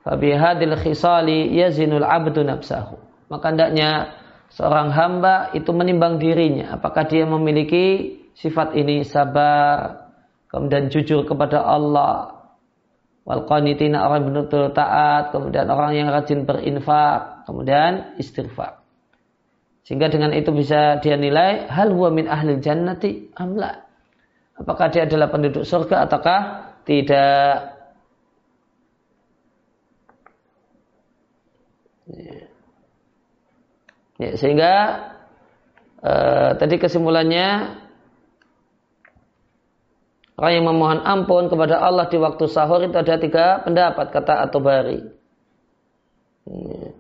Fabihadil 0.03 0.75
khisali 0.83 1.55
yazinul 1.55 2.03
abdu 2.03 2.43
nafsahu. 2.43 2.99
Maka 3.31 3.55
hendaknya 3.55 4.19
seorang 4.51 4.91
hamba 4.91 5.55
itu 5.55 5.71
menimbang 5.71 6.19
dirinya. 6.19 6.75
Apakah 6.75 7.07
dia 7.07 7.23
memiliki 7.23 8.19
sifat 8.35 8.75
ini 8.75 9.07
sabar, 9.07 10.02
kemudian 10.53 10.93
jujur 10.93 11.25
kepada 11.25 11.65
Allah, 11.65 12.45
wal 13.25 13.49
qanitina 13.49 14.05
orang 14.05 14.29
benar-benar 14.29 14.77
taat, 14.77 15.33
kemudian 15.33 15.67
orang 15.73 15.97
yang 15.97 16.13
rajin 16.13 16.45
berinfak, 16.45 17.49
kemudian 17.49 18.15
istighfar. 18.21 18.85
Sehingga 19.83 20.13
dengan 20.13 20.31
itu 20.37 20.55
bisa 20.55 21.03
dia 21.03 21.19
nilai 21.19 21.67
hal 21.67 21.91
huwa 21.91 22.15
min 22.15 22.31
ahli 22.31 22.61
jannati 22.63 23.35
amla. 23.35 23.83
Apakah 24.55 24.93
dia 24.93 25.09
adalah 25.09 25.33
penduduk 25.33 25.67
surga 25.67 26.07
ataukah 26.07 26.41
tidak? 26.87 27.75
Ya, 34.23 34.39
sehingga 34.39 34.75
uh, 35.99 36.55
tadi 36.55 36.79
kesimpulannya 36.79 37.82
orang 40.37 40.53
yang 40.57 40.67
memohon 40.69 41.01
ampun 41.05 41.49
kepada 41.53 41.81
Allah 41.81 42.09
di 42.09 42.19
waktu 42.21 42.45
sahur 42.49 42.81
itu 42.85 42.97
ada 42.97 43.17
tiga 43.21 43.61
pendapat 43.65 44.07
kata 44.13 44.35
atau 44.49 44.59
bari. 44.61 45.01
Ya. 46.49 46.91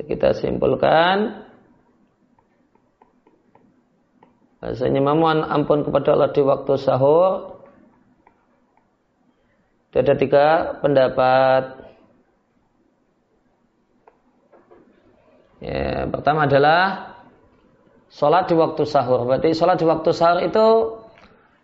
kita 0.00 0.32
simpulkan 0.32 1.44
Bahasanya 4.60 5.00
memohon 5.00 5.40
ampun 5.40 5.88
kepada 5.88 6.12
Allah 6.16 6.30
di 6.36 6.44
waktu 6.44 6.72
sahur 6.76 7.60
ada 9.90 10.14
tiga 10.14 10.78
pendapat. 10.78 11.82
Ya, 15.60 16.06
pertama 16.08 16.46
adalah 16.46 17.09
sholat 18.10 18.50
di 18.50 18.54
waktu 18.58 18.82
sahur. 18.84 19.24
Berarti 19.24 19.54
sholat 19.54 19.78
di 19.78 19.86
waktu 19.86 20.10
sahur 20.10 20.38
itu 20.42 20.66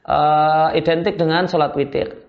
uh, 0.06 0.70
identik 0.72 1.18
dengan 1.18 1.50
sholat 1.50 1.74
witir. 1.74 2.22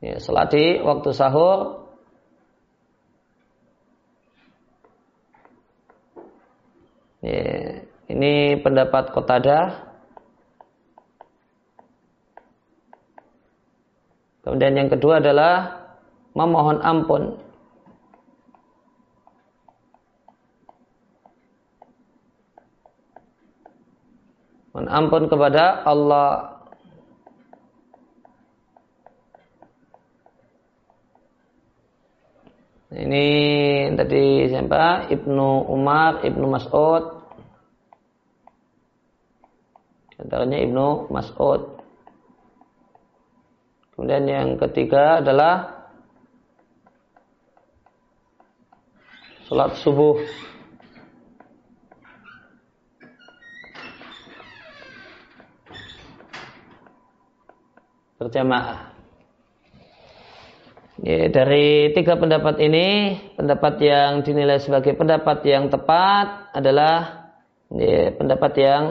Ya, 0.00 0.16
sholat 0.16 0.48
di 0.52 0.80
waktu 0.80 1.10
sahur 1.12 1.80
Ya, 7.20 7.84
ini 8.08 8.56
pendapat 8.64 9.12
Kotada. 9.12 9.92
Kemudian 14.40 14.72
yang 14.72 14.88
kedua 14.88 15.20
adalah 15.20 15.84
memohon 16.32 16.80
ampun. 16.80 17.49
Mohon 24.70 24.88
ampun 24.88 25.24
kepada 25.26 25.82
Allah. 25.82 26.62
Ini 32.90 33.26
tadi 33.94 34.50
siapa? 34.50 35.10
Ibnu 35.10 35.70
Umar, 35.70 36.22
Ibnu 36.26 36.46
Mas'ud. 36.50 37.04
Antaranya 40.18 40.58
Ibnu 40.62 41.10
Mas'ud. 41.10 41.80
Kemudian 43.94 44.24
yang 44.26 44.48
ketiga 44.58 45.22
adalah 45.22 45.86
sholat 49.46 49.74
subuh. 49.82 50.18
Berjamaah. 58.20 58.92
Ya, 61.00 61.32
dari 61.32 61.96
tiga 61.96 62.20
pendapat 62.20 62.60
ini, 62.60 63.16
pendapat 63.32 63.80
yang 63.80 64.20
dinilai 64.20 64.60
sebagai 64.60 64.92
pendapat 64.92 65.40
yang 65.48 65.72
tepat 65.72 66.52
adalah 66.52 67.32
ya, 67.72 68.12
pendapat 68.12 68.52
yang 68.60 68.84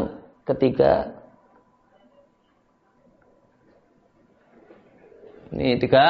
ketiga. 0.49 1.13
Ini 5.53 5.77
tiga 5.77 6.05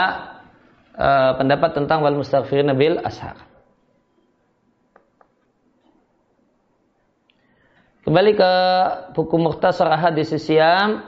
uh, 0.96 1.36
pendapat 1.36 1.76
tentang 1.76 2.00
wal 2.00 2.16
mustaghfirin 2.16 2.72
bil 2.80 3.04
ashar. 3.04 3.36
Kembali 8.08 8.32
ke 8.32 8.54
buku 9.12 9.36
Mukhtasar 9.36 9.92
Hadis 10.00 10.32
Siam 10.40 11.04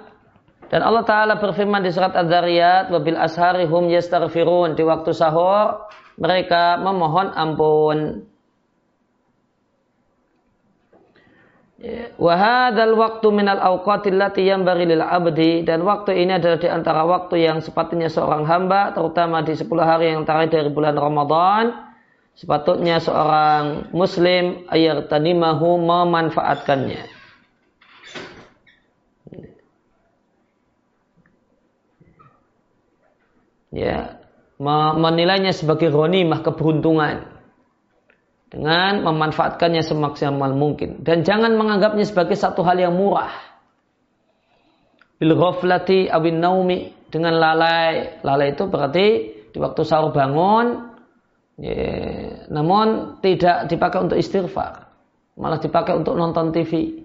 dan 0.71 0.87
Allah 0.87 1.03
Ta'ala 1.03 1.35
berfirman 1.35 1.83
di 1.83 1.91
surat 1.91 2.15
Ad-Dariyat, 2.15 2.95
Wabil 2.95 3.19
ashari 3.19 3.67
hum 3.67 3.91
yastaghfirun. 3.91 4.79
Di 4.79 4.87
waktu 4.87 5.11
sahur, 5.11 5.91
mereka 6.15 6.79
memohon 6.79 7.27
ampun. 7.35 8.23
Wahadal 12.15 12.93
waktu 12.95 13.27
minal 13.33 13.59
awqatil 13.59 14.15
lati 14.15 14.47
yang 14.47 14.63
lil 14.63 15.01
abdi 15.01 15.65
dan 15.65 15.81
waktu 15.81 16.23
ini 16.23 16.37
adalah 16.37 16.61
di 16.61 16.69
antara 16.69 17.01
waktu 17.09 17.41
yang 17.41 17.57
sepatutnya 17.57 18.05
seorang 18.05 18.45
hamba 18.45 18.93
terutama 18.93 19.41
di 19.41 19.57
10 19.57 19.65
hari 19.81 20.13
yang 20.13 20.21
terakhir 20.21 20.61
dari 20.61 20.69
bulan 20.69 20.93
Ramadan 20.93 21.73
sepatutnya 22.37 23.01
seorang 23.01 23.89
muslim 23.97 24.69
ayat 24.69 25.09
tanimahu 25.09 25.81
memanfaatkannya. 25.81 27.20
Ya. 33.73 34.21
Menilainya 35.01 35.57
sebagai 35.57 35.89
ghanimah 35.89 36.45
keberuntungan. 36.45 37.33
Dengan 38.51 39.01
memanfaatkannya 39.07 39.81
semaksimal 39.81 40.53
mungkin. 40.53 41.01
Dan 41.01 41.23
jangan 41.25 41.55
menganggapnya 41.55 42.05
sebagai 42.05 42.37
satu 42.37 42.61
hal 42.61 42.77
yang 42.77 42.93
murah. 42.93 43.31
Bil 45.17 45.33
ghaflati 45.33 46.11
awin 46.11 46.37
naumi. 46.37 46.93
Dengan 47.09 47.41
lalai. 47.41 48.21
Lalai 48.21 48.53
itu 48.53 48.69
berarti 48.69 49.07
di 49.51 49.57
waktu 49.59 49.81
sahur 49.83 50.15
bangun 50.15 50.95
ya, 51.59 52.47
namun 52.47 53.19
tidak 53.19 53.67
dipakai 53.67 53.99
untuk 54.07 54.17
istighfar. 54.17 54.87
Malah 55.35 55.59
dipakai 55.59 55.99
untuk 55.99 56.15
nonton 56.15 56.55
TV 56.55 57.03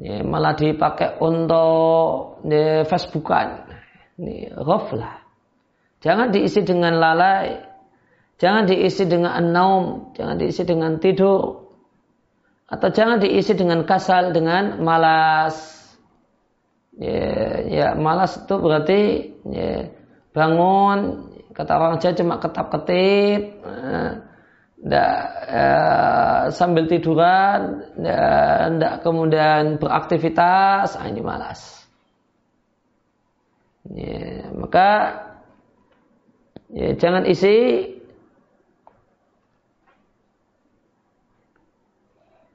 ya, 0.00 0.24
malah 0.24 0.56
dipakai 0.56 1.20
untuk 1.20 2.40
ya, 2.48 2.88
Facebookan. 2.88 3.68
Ini 4.16 4.52
ghaflah 4.56 5.21
Jangan 6.02 6.34
diisi 6.34 6.66
dengan 6.66 6.98
lalai. 6.98 7.62
Jangan 8.42 8.66
diisi 8.66 9.06
dengan 9.06 9.38
naum. 9.54 10.10
Jangan 10.18 10.34
diisi 10.34 10.66
dengan 10.66 10.98
tidur. 10.98 11.62
Atau 12.66 12.90
jangan 12.90 13.22
diisi 13.22 13.54
dengan 13.54 13.86
kasal, 13.86 14.34
dengan 14.34 14.82
malas. 14.82 15.78
Ya, 16.98 17.62
ya 17.70 17.86
malas 17.96 18.36
itu 18.36 18.54
berarti 18.60 19.00
ya, 19.48 19.88
bangun, 20.36 21.32
kata 21.56 21.72
orang 21.72 21.96
Jawa 22.02 22.18
cuma 22.18 22.34
ketap-ketip. 22.42 23.40
Nggak, 24.82 25.16
eh, 25.46 26.42
sambil 26.50 26.90
tiduran, 26.90 27.86
nggak 27.94 29.06
kemudian 29.06 29.78
beraktivitas, 29.78 30.98
ah, 30.98 31.06
ini 31.06 31.22
malas. 31.22 31.86
Ya, 33.86 34.50
maka 34.58 34.88
Ya, 36.72 36.96
jangan 36.96 37.28
isi 37.28 37.84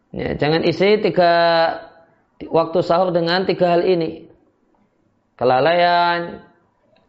ya, 0.09 0.33
jangan 0.33 0.65
isi 0.65 0.97
tiga 1.05 1.33
waktu 2.49 2.81
sahur 2.81 3.13
dengan 3.13 3.45
tiga 3.45 3.77
hal 3.77 3.85
ini. 3.85 4.25
Kelalaian, 5.37 6.41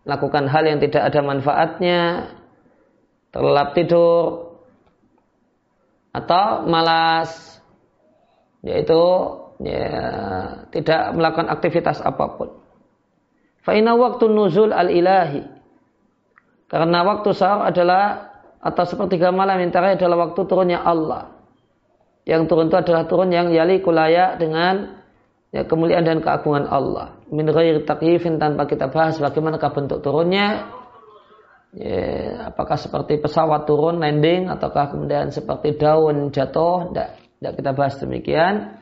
lakukan 0.04 0.52
hal 0.52 0.68
yang 0.68 0.84
tidak 0.84 1.08
ada 1.08 1.20
manfaatnya, 1.24 2.00
terlelap 3.32 3.72
tidur, 3.72 4.52
atau 6.12 6.68
malas, 6.68 7.56
yaitu 8.60 9.00
ya, 9.64 9.96
tidak 10.76 11.16
melakukan 11.16 11.48
aktivitas 11.48 12.04
apa 12.04 12.36
pun. 12.36 12.52
Fa'ina 13.64 13.96
waktu 13.96 14.28
nuzul 14.28 14.76
al-ilahi 14.76 15.57
karena 16.68 16.98
waktu 17.00 17.32
sahur 17.32 17.64
adalah 17.64 18.28
atau 18.60 18.84
sepertiga 18.84 19.32
malam 19.32 19.56
yang 19.64 19.72
terakhir 19.72 20.04
adalah 20.04 20.28
waktu 20.28 20.40
turunnya 20.44 20.84
Allah. 20.84 21.32
Yang 22.28 22.42
turun 22.52 22.68
itu 22.68 22.76
adalah 22.76 23.08
turun 23.08 23.32
yang 23.32 23.48
yali 23.48 23.80
kulaya 23.80 24.36
dengan 24.36 25.00
ya, 25.48 25.64
kemuliaan 25.64 26.04
dan 26.04 26.20
keagungan 26.20 26.68
Allah. 26.68 27.16
Min 27.32 27.48
ghairi 27.48 27.88
tanpa 28.36 28.68
kita 28.68 28.92
bahas 28.92 29.16
bagaimana 29.16 29.56
bentuk 29.56 30.04
turunnya. 30.04 30.76
Ya, 31.72 32.48
apakah 32.52 32.80
seperti 32.80 33.20
pesawat 33.20 33.68
turun 33.68 34.00
landing 34.00 34.48
ataukah 34.48 34.92
kemudian 34.92 35.32
seperti 35.32 35.76
daun 35.76 36.32
jatuh? 36.32 36.92
Tidak, 36.92 37.08
tidak 37.40 37.52
kita 37.60 37.70
bahas 37.72 37.94
demikian. 38.00 38.76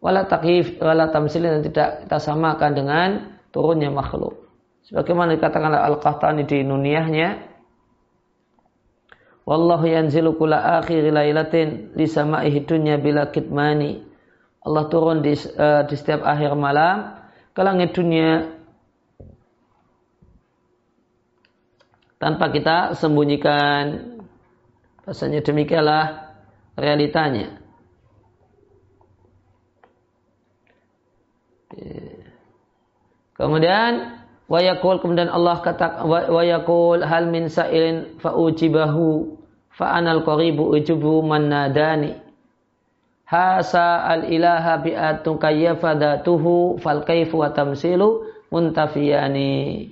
Wala 0.00 0.24
takyif, 0.24 0.80
wala 0.80 1.12
tamsilin 1.12 1.60
dan 1.60 1.62
tidak 1.64 1.88
kita 2.08 2.18
samakan 2.20 2.70
dengan 2.72 3.08
turunnya 3.52 3.92
makhluk. 3.92 4.49
Sebagaimana 4.90 5.38
dikatakan 5.38 5.70
Al-Qahtani 5.70 6.50
di 6.50 6.66
nuniyahnya, 6.66 7.50
Wallahu 9.46 9.86
yanzilu 9.86 10.38
kula 10.38 10.78
akhir 10.78 11.10
lailatin 11.10 11.94
li 11.98 12.06
dunya 12.62 13.02
bila 13.02 13.34
kitmani. 13.34 14.02
Allah 14.62 14.84
turun 14.92 15.24
di, 15.24 15.34
uh, 15.34 15.82
di 15.88 15.94
setiap 15.96 16.22
akhir 16.22 16.52
malam 16.54 17.16
ke 17.50 17.60
langit 17.64 17.90
dunia 17.96 18.46
tanpa 22.22 22.52
kita 22.54 22.94
sembunyikan. 22.94 24.18
Rasanya 25.02 25.42
demikianlah 25.42 26.34
realitanya. 26.78 27.58
Kemudian 33.34 34.19
Wayakul 34.50 34.98
kemudian 34.98 35.30
Allah 35.30 35.62
kata 35.62 36.02
wayakul 36.26 37.06
hal 37.06 37.30
min 37.30 37.46
sa'ilin 37.46 38.18
fa 38.18 38.34
ujibahu 38.34 39.38
fa 39.70 39.94
anal 39.94 40.26
qaribu 40.26 40.74
ujubu 40.74 41.22
man 41.22 41.46
nadani. 41.46 42.18
Hasa 43.30 44.02
al 44.02 44.26
ilaha 44.26 44.82
bi 44.82 44.90
atun 44.90 45.38
kayyafadatuhu 45.38 46.82
fal 46.82 47.06
kaifu 47.06 47.46
wa 47.46 47.54
tamsilu 47.54 48.26
muntafiyani. 48.50 49.86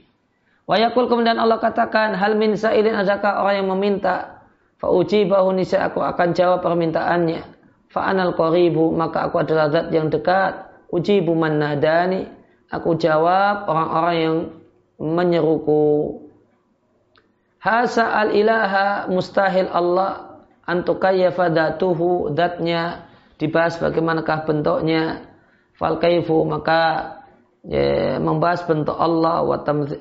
Wayakul 0.67 1.07
kemudian 1.07 1.39
Allah 1.39 1.63
katakan 1.63 2.19
hal 2.19 2.35
min 2.35 2.59
sa'ilin 2.59 2.99
adakah 2.99 3.47
orang 3.47 3.63
yang 3.63 3.71
meminta 3.79 4.43
fa 4.83 4.91
ujibahu 4.91 5.55
nisa 5.55 5.87
aku 5.87 6.03
akan 6.03 6.35
jawab 6.35 6.67
permintaannya. 6.67 7.47
Fa 7.95 8.11
anal 8.11 8.35
qaribu 8.35 8.91
maka 8.91 9.31
aku 9.31 9.39
adalah 9.39 9.71
zat 9.71 9.95
yang 9.95 10.11
dekat. 10.11 10.67
Ujibu 10.91 11.39
man 11.39 11.63
nadani 11.63 12.38
Aku 12.69 13.01
jawab 13.01 13.65
orang-orang 13.65 14.17
yang 14.21 14.37
menyeruku. 15.01 16.21
Hasa 17.59 18.13
al 18.13 18.37
ilaha 18.37 19.09
mustahil 19.09 19.73
Allah 19.73 20.45
antukayyafa 20.69 21.49
datuhu 21.49 22.31
datnya 22.37 23.09
dibahas 23.41 23.81
bagaimanakah 23.81 24.45
bentuknya 24.45 25.27
fal 25.75 25.97
kaifu 25.99 26.45
maka 26.45 27.15
ya, 27.67 28.21
membahas 28.21 28.63
bentuk 28.69 28.95
Allah 28.95 29.43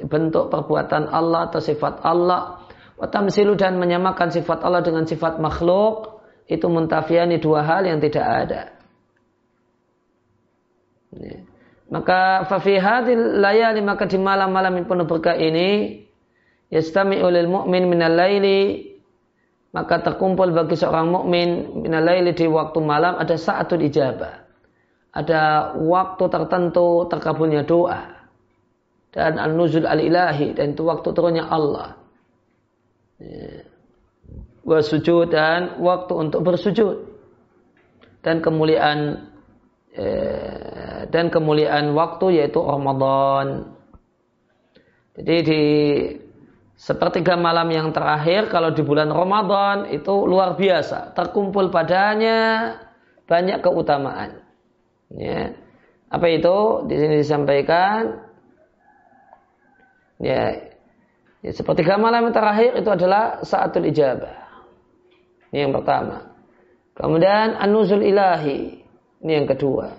bentuk 0.06 0.54
perbuatan 0.54 1.10
Allah 1.10 1.50
atau 1.50 1.62
sifat 1.64 2.04
Allah 2.06 2.62
wa 2.98 3.08
tamsilu 3.10 3.58
dan 3.58 3.80
menyamakan 3.82 4.30
sifat 4.30 4.62
Allah 4.62 4.86
dengan 4.86 5.08
sifat 5.08 5.40
makhluk 5.42 6.20
itu 6.46 6.68
muntafiani 6.68 7.42
dua 7.42 7.64
hal 7.66 7.90
yang 7.90 7.98
tidak 8.04 8.26
ada. 8.26 8.62
Ya. 11.18 11.57
Maka 11.88 12.43
fafi 12.52 12.76
hadil 12.76 13.39
layali 13.39 13.80
maka 13.80 14.04
di 14.06 14.19
malam-malam 14.19 14.84
yang 14.84 14.88
penuh 14.91 15.08
berkah 15.08 15.39
ini 15.39 16.04
yastami 16.67 17.23
ulil 17.23 17.47
mu'min 17.47 17.88
minal 17.88 18.12
laili 18.12 18.88
maka 19.78 20.02
terkumpul 20.02 20.50
bagi 20.58 20.73
seorang 20.73 21.12
mukmin 21.12 21.84
minal 21.86 22.02
laili 22.02 22.34
di 22.34 22.50
waktu 22.50 22.82
malam 22.82 23.19
ada 23.19 23.38
saatul 23.38 23.86
ijabah. 23.86 24.47
Ada 25.13 25.73
waktu 25.78 26.23
tertentu 26.30 27.06
terkabulnya 27.10 27.62
doa 27.62 28.26
dan 29.13 29.38
an-nuzul 29.38 29.86
al-ilahi 29.86 30.58
dan 30.58 30.73
itu 30.73 30.82
waktu 30.86 31.10
turunnya 31.13 31.45
Allah. 31.45 31.97
Ya. 33.21 33.65
Wa 34.67 34.84
sujud 34.84 35.30
dan 35.30 35.80
waktu 35.80 36.13
untuk 36.17 36.41
bersujud 36.43 37.08
dan 38.19 38.41
kemuliaan 38.41 39.30
dan 41.10 41.34
kemuliaan 41.34 41.92
waktu 41.98 42.42
yaitu 42.42 42.62
Ramadan. 42.62 43.74
Jadi 45.18 45.36
di 45.42 45.64
sepertiga 46.78 47.34
malam 47.34 47.66
yang 47.74 47.90
terakhir 47.90 48.54
kalau 48.54 48.70
di 48.70 48.86
bulan 48.86 49.10
Ramadan 49.10 49.90
itu 49.90 50.14
luar 50.30 50.54
biasa, 50.54 51.18
terkumpul 51.18 51.74
padanya 51.74 52.78
banyak 53.26 53.66
keutamaan. 53.66 54.46
Ya. 55.10 55.58
Apa 56.08 56.30
itu? 56.30 56.88
Di 56.88 56.96
sini 56.96 57.16
disampaikan 57.20 58.22
ya, 60.22 60.70
ya 61.42 61.52
sepertiga 61.52 61.98
malam 61.98 62.30
yang 62.30 62.36
terakhir 62.38 62.78
itu 62.78 62.90
adalah 62.94 63.42
saatul 63.42 63.90
ijabah. 63.90 64.46
Ini 65.50 65.68
yang 65.68 65.74
pertama. 65.74 66.38
Kemudian 66.94 67.58
anuzul 67.58 68.06
ilahi 68.06 68.87
ini 69.28 69.44
yang 69.44 69.48
kedua. 69.52 69.92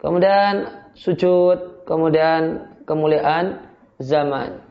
Kemudian 0.00 0.64
sujud, 0.96 1.84
kemudian 1.84 2.72
kemuliaan 2.88 3.60
zaman. 4.00 4.64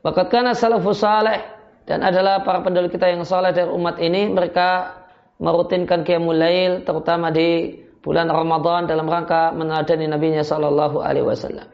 Bakat 0.00 0.32
karena 0.32 0.56
salafus 0.56 1.04
saleh 1.04 1.44
dan 1.84 2.00
adalah 2.00 2.40
para 2.40 2.64
penduduk 2.64 2.96
kita 2.96 3.12
yang 3.12 3.28
saleh 3.28 3.52
dari 3.52 3.68
umat 3.68 4.00
ini 4.00 4.32
mereka 4.32 4.96
merutinkan 5.36 6.04
qiyamul 6.04 6.36
lail 6.36 6.84
terutama 6.84 7.28
di 7.28 7.76
bulan 8.00 8.32
Ramadan 8.32 8.88
dalam 8.88 9.04
rangka 9.04 9.52
meneladani 9.52 10.08
nabinya 10.08 10.40
sallallahu 10.40 11.04
alaihi 11.04 11.28
wasallam. 11.28 11.68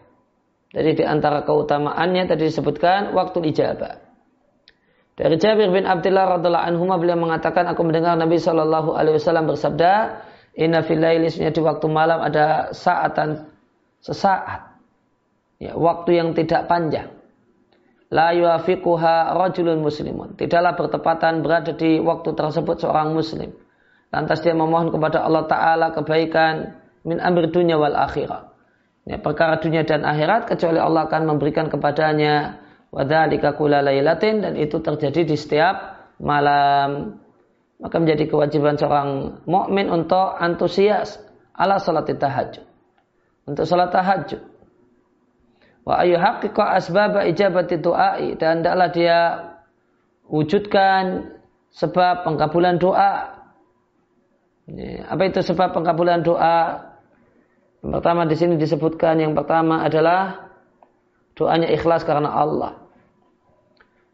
Jadi 0.75 0.91
di 0.99 1.05
antara 1.07 1.47
keutamaannya 1.47 2.27
tadi 2.27 2.51
disebutkan 2.51 3.15
waktu 3.15 3.39
ijabah. 3.55 4.04
Dari 5.15 5.39
Jabir 5.39 5.71
bin 5.71 5.87
Abdullah 5.87 6.39
radhiallahu 6.39 6.67
anhu 6.75 6.91
beliau 6.99 7.15
mengatakan 7.15 7.71
aku 7.71 7.87
mendengar 7.87 8.19
Nabi 8.19 8.43
Shallallahu 8.43 8.99
alaihi 8.99 9.23
wasallam 9.23 9.47
bersabda, 9.47 9.93
"Inna 10.59 10.83
fil 10.83 10.99
di 10.99 11.61
waktu 11.63 11.87
malam 11.87 12.19
ada 12.19 12.75
saatan 12.75 13.47
sesaat. 14.03 14.75
Ya, 15.63 15.73
waktu 15.79 16.19
yang 16.19 16.37
tidak 16.37 16.67
panjang. 16.67 17.09
La 18.13 18.37
yuafiquha 18.37 19.33
rajulun 19.33 19.81
muslimun. 19.81 20.37
Tidaklah 20.37 20.77
bertepatan 20.77 21.41
berada 21.41 21.73
di 21.73 22.03
waktu 22.03 22.37
tersebut 22.37 22.85
seorang 22.85 23.17
muslim. 23.17 23.55
Lantas 24.13 24.45
dia 24.45 24.55
memohon 24.55 24.93
kepada 24.95 25.25
Allah 25.25 25.47
Ta'ala 25.49 25.87
kebaikan 25.91 26.79
min 27.03 27.19
amir 27.19 27.51
dunia 27.51 27.81
wal 27.81 27.97
akhirat. 27.97 28.55
Ya, 29.09 29.19
perkara 29.19 29.59
dunia 29.59 29.83
dan 29.89 30.05
akhirat 30.05 30.47
kecuali 30.47 30.79
Allah 30.79 31.09
akan 31.09 31.23
memberikan 31.35 31.67
kepadanya 31.73 32.64
Wadhalika 32.95 33.59
kula 33.59 33.83
laylatin 33.83 34.39
dan 34.39 34.55
itu 34.55 34.79
terjadi 34.79 35.27
di 35.27 35.35
setiap 35.35 36.07
malam. 36.23 37.19
Maka 37.83 37.99
menjadi 37.99 38.31
kewajiban 38.31 38.79
seorang 38.79 39.43
mukmin 39.51 39.91
untuk 39.91 40.39
antusias 40.39 41.19
ala 41.59 41.83
salat 41.83 42.07
tahajud. 42.07 42.63
Untuk 43.51 43.67
salat 43.67 43.91
tahajud. 43.91 44.39
Wa 45.83 46.07
ayu 46.07 46.15
haqiqa 46.23 46.79
asbaba 46.79 47.27
ijabati 47.27 47.83
du'ai 47.83 48.39
dan 48.39 48.63
hendaklah 48.63 48.89
dia 48.95 49.19
wujudkan 50.31 51.35
sebab 51.75 52.23
pengkabulan 52.23 52.79
doa. 52.79 53.43
Apa 55.11 55.23
itu 55.29 55.43
sebab 55.43 55.75
pengkabulan 55.75 56.23
doa? 56.23 56.95
Yang 57.83 57.91
pertama 57.91 58.23
di 58.25 58.37
sini 58.39 58.55
disebutkan 58.55 59.19
yang 59.19 59.35
pertama 59.35 59.83
adalah 59.83 60.49
doanya 61.35 61.69
ikhlas 61.69 62.07
karena 62.07 62.31
Allah. 62.33 62.84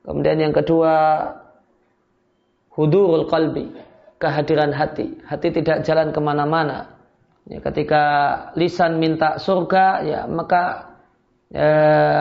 Kemudian 0.01 0.41
yang 0.41 0.55
kedua, 0.57 1.21
hudurul 2.73 3.29
qalbi, 3.29 3.69
kehadiran 4.17 4.73
hati. 4.73 5.21
Hati 5.29 5.49
tidak 5.53 5.85
jalan 5.85 6.13
ke 6.13 6.21
mana-mana. 6.21 6.97
Ya, 7.49 7.61
ketika 7.61 8.03
lisan 8.57 9.01
minta 9.01 9.37
surga, 9.41 10.05
ya 10.05 10.21
maka 10.29 10.93
ya, 11.53 11.71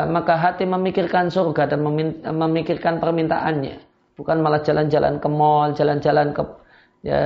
maka 0.08 0.34
hati 0.40 0.64
memikirkan 0.68 1.32
surga 1.32 1.76
dan 1.76 1.84
memikirkan 2.36 3.00
permintaannya. 3.00 3.84
Bukan 4.20 4.44
malah 4.44 4.60
jalan-jalan 4.60 5.24
ke 5.24 5.28
mall, 5.32 5.72
jalan-jalan 5.72 6.36
ke 6.36 6.44
ya, 7.08 7.22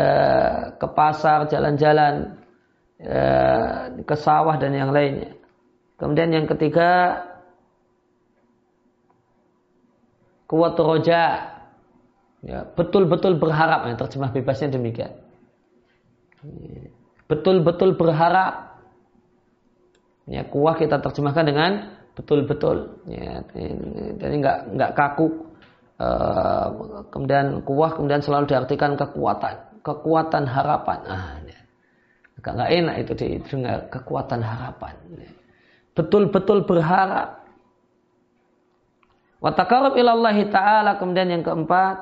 ke 0.78 0.88
pasar, 0.94 1.50
jalan-jalan 1.50 2.38
ya, 3.02 3.24
ke 4.06 4.16
sawah 4.18 4.58
dan 4.62 4.78
yang 4.78 4.94
lainnya. 4.94 5.34
Kemudian 5.98 6.30
yang 6.34 6.46
ketiga, 6.50 7.18
kuat 10.54 10.78
roja. 10.78 11.50
Ya, 12.46 12.62
betul-betul 12.78 13.42
berharap. 13.42 13.90
Ya, 13.90 13.98
terjemah 13.98 14.30
bebasnya 14.30 14.78
demikian. 14.78 15.18
Betul-betul 17.26 17.98
berharap. 17.98 18.78
Ya 20.30 20.46
kuah 20.46 20.78
kita 20.78 21.02
terjemahkan 21.02 21.50
dengan 21.50 21.72
betul-betul. 22.14 23.02
Ya 23.10 23.42
jadi 24.22 24.36
nggak 24.38 24.58
nggak 24.78 24.92
kaku. 24.94 25.50
Uh, 25.94 27.06
kemudian 27.14 27.64
kuah 27.64 27.96
kemudian 27.96 28.20
selalu 28.20 28.50
diartikan 28.50 28.96
kekuatan 29.00 29.74
kekuatan 29.84 30.48
harapan. 30.48 31.00
Ah 31.06 31.38
ya. 31.44 31.60
agak 32.40 32.52
nggak 32.56 32.72
enak 32.72 32.96
itu 33.04 33.12
didengar 33.20 33.80
kekuatan 33.92 34.42
harapan. 34.42 34.96
Betul-betul 35.94 36.66
berharap 36.66 37.43
Watakarab 39.44 40.00
ilallahi 40.00 40.48
ta'ala. 40.48 40.96
Kemudian 40.96 41.28
yang 41.28 41.44
keempat. 41.44 42.00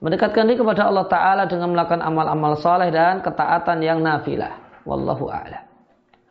Mendekatkan 0.00 0.48
diri 0.48 0.60
kepada 0.60 0.88
Allah 0.88 1.04
Ta'ala 1.08 1.44
dengan 1.44 1.72
melakukan 1.72 2.00
amal-amal 2.04 2.56
saleh 2.60 2.88
dan 2.88 3.20
ketaatan 3.20 3.80
yang 3.84 4.00
nafilah. 4.00 4.56
Wallahu 4.88 5.28
a'lam. 5.28 5.64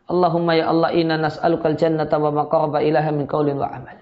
Allahumma 0.06 0.54
ya 0.54 0.70
Allah 0.70 0.94
inna 0.94 1.18
nas'alukal 1.18 1.74
jannata 1.74 2.22
wa 2.22 2.30
maqarba 2.30 2.82
ilaha 2.86 3.10
min 3.10 3.26
qawlin 3.26 3.58
wa 3.58 3.66
amal. 3.66 3.98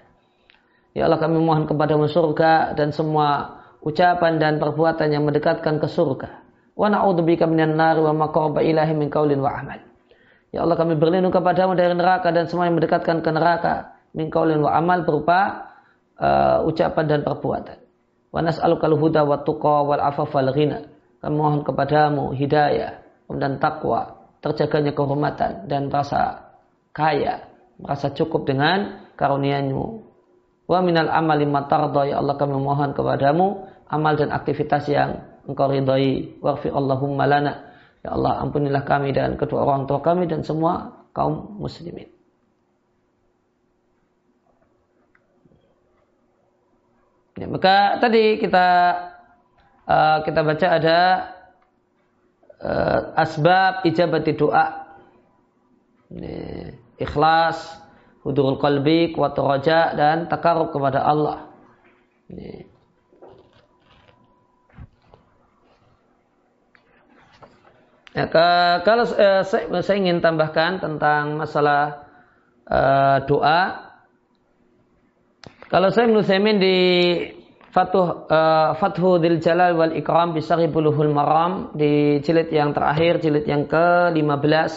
Ya 0.92 1.08
Allah 1.08 1.16
kami 1.16 1.40
mohon 1.40 1.64
kepadamu 1.64 2.06
surga 2.12 2.76
dan 2.76 2.92
semua 2.92 3.60
ucapan 3.80 4.36
dan 4.36 4.60
perbuatan 4.60 5.08
yang 5.08 5.24
mendekatkan 5.24 5.80
ke 5.80 5.88
surga. 5.88 6.44
Wa 6.76 6.92
na'udzubika 6.92 7.48
minan 7.48 7.80
nar 7.80 7.96
wa 8.04 8.12
maqarba 8.12 8.60
ilaha 8.60 8.92
min 8.92 9.08
qawlin 9.08 9.40
wa 9.40 9.48
amal. 9.48 9.80
Ya 10.52 10.60
Allah 10.60 10.76
kami 10.76 10.94
berlindung 11.00 11.32
kepadamu 11.32 11.72
dari 11.72 11.96
neraka 11.96 12.28
dan 12.30 12.52
semua 12.52 12.68
yang 12.68 12.76
mendekatkan 12.76 13.24
ke 13.24 13.30
neraka 13.32 13.93
min 14.14 14.30
qaulin 14.30 14.62
wa 14.62 14.72
amal 14.78 15.02
berupa 15.02 15.70
uh, 16.18 16.62
ucapan 16.64 17.04
dan 17.10 17.20
perbuatan. 17.26 17.78
Wa 18.30 18.40
nas'alukal 18.42 18.94
huda 18.98 19.26
wa 19.26 19.42
tuqa 19.42 19.86
wal 19.86 20.02
afaf 20.02 20.30
wal 20.34 20.50
ghina. 20.54 20.86
Kami 21.22 21.34
mohon 21.34 21.62
kepadamu 21.66 22.34
hidayah 22.34 23.02
dan 23.30 23.58
takwa, 23.58 24.28
terjaganya 24.44 24.92
kehormatan 24.92 25.66
dan 25.66 25.88
rasa 25.88 26.52
kaya, 26.94 27.48
merasa 27.80 28.12
cukup 28.14 28.46
dengan 28.46 29.10
karunia-Mu. 29.18 29.86
Wa 30.64 30.80
minal 30.80 31.10
amali 31.10 31.44
matarda 31.44 32.08
ya 32.08 32.22
Allah 32.22 32.36
kami 32.40 32.56
mohon 32.56 32.94
kepadamu 32.96 33.66
amal 33.90 34.14
dan 34.16 34.32
aktivitas 34.32 34.88
yang 34.88 35.24
engkau 35.44 35.68
ridhai. 35.68 36.40
Waghfir 36.40 36.72
Allahumma 36.72 37.28
lana. 37.28 37.74
Ya 38.04 38.12
Allah 38.16 38.44
ampunilah 38.44 38.84
kami 38.84 39.16
dan 39.16 39.40
kedua 39.40 39.64
orang 39.64 39.88
tua 39.88 40.04
kami 40.04 40.28
dan 40.28 40.44
semua 40.44 41.04
kaum 41.16 41.56
muslimin. 41.56 42.13
Ya, 47.34 47.46
maka 47.50 47.98
tadi 47.98 48.38
kita 48.38 48.66
uh, 49.90 50.18
kita 50.22 50.40
baca 50.46 50.66
ada 50.70 51.00
uh, 52.62 53.00
asbab 53.18 53.82
ijabati 53.82 54.32
doa. 54.38 54.86
Ini, 56.14 56.36
ikhlas, 57.02 57.58
hudurul 58.24 58.56
qalbi, 58.56 59.12
kuat 59.12 59.36
roja 59.36 59.92
dan 59.92 60.30
takarub 60.30 60.72
kepada 60.72 61.04
Allah. 61.04 61.50
Ini. 62.32 62.74
Ya, 68.14 68.30
ke, 68.30 68.46
kalau 68.86 69.10
eh, 69.10 69.42
saya, 69.42 69.66
saya 69.82 69.96
ingin 69.98 70.22
tambahkan 70.22 70.78
tentang 70.78 71.34
masalah 71.34 72.06
eh, 72.62 73.18
doa, 73.26 73.83
kalau 75.72 75.88
saya 75.88 76.06
menurut 76.12 76.28
di 76.60 76.76
Fatuh 77.74 78.30
uh, 78.30 78.78
Fathu 78.78 79.18
Dil 79.18 79.42
Jalal 79.42 79.74
wal 79.74 79.98
Ikram 79.98 80.30
Bisari 80.30 80.70
Buluhul 80.70 81.10
Maram 81.10 81.74
di 81.74 82.22
jilid 82.22 82.52
yang 82.54 82.70
terakhir, 82.70 83.18
jilid 83.18 83.50
yang 83.50 83.66
ke-15 83.66 84.72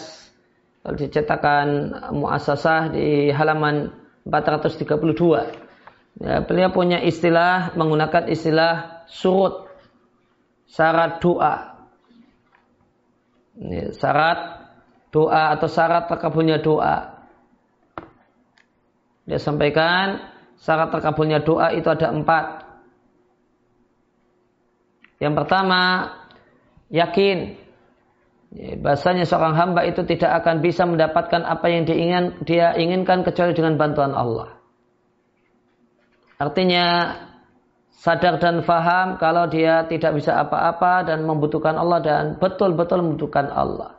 kalau 0.82 0.96
dicetakan 0.98 1.66
muasasah 2.10 2.90
di 2.90 3.30
halaman 3.30 3.94
432. 4.26 6.24
Ya, 6.24 6.42
beliau 6.42 6.74
punya 6.74 6.98
istilah 6.98 7.76
menggunakan 7.78 8.26
istilah 8.26 9.06
surut 9.06 9.70
syarat 10.66 11.22
doa. 11.22 11.86
Ini, 13.62 13.94
syarat 13.94 14.64
doa 15.14 15.54
atau 15.54 15.68
syarat 15.70 16.10
terkabulnya 16.10 16.58
doa. 16.58 17.20
Dia 19.28 19.38
sampaikan 19.38 20.37
syarat 20.58 20.90
terkabulnya 20.90 21.42
doa 21.42 21.70
itu 21.74 21.86
ada 21.86 22.10
empat. 22.10 22.66
Yang 25.18 25.34
pertama, 25.34 25.80
yakin 26.90 27.58
ya, 28.54 28.78
bahasanya 28.78 29.26
seorang 29.26 29.54
hamba 29.58 29.82
itu 29.86 30.06
tidak 30.06 30.42
akan 30.42 30.62
bisa 30.62 30.86
mendapatkan 30.86 31.42
apa 31.42 31.66
yang 31.66 31.82
diingin, 31.86 32.38
dia 32.46 32.74
inginkan 32.78 33.26
kecuali 33.26 33.54
dengan 33.54 33.74
bantuan 33.74 34.14
Allah. 34.14 34.58
Artinya 36.38 37.18
sadar 37.98 38.38
dan 38.38 38.62
faham 38.62 39.18
kalau 39.18 39.50
dia 39.50 39.82
tidak 39.90 40.22
bisa 40.22 40.38
apa-apa 40.38 41.02
dan 41.10 41.26
membutuhkan 41.26 41.74
Allah 41.74 41.98
dan 41.98 42.24
betul-betul 42.38 43.02
membutuhkan 43.02 43.50
Allah. 43.50 43.98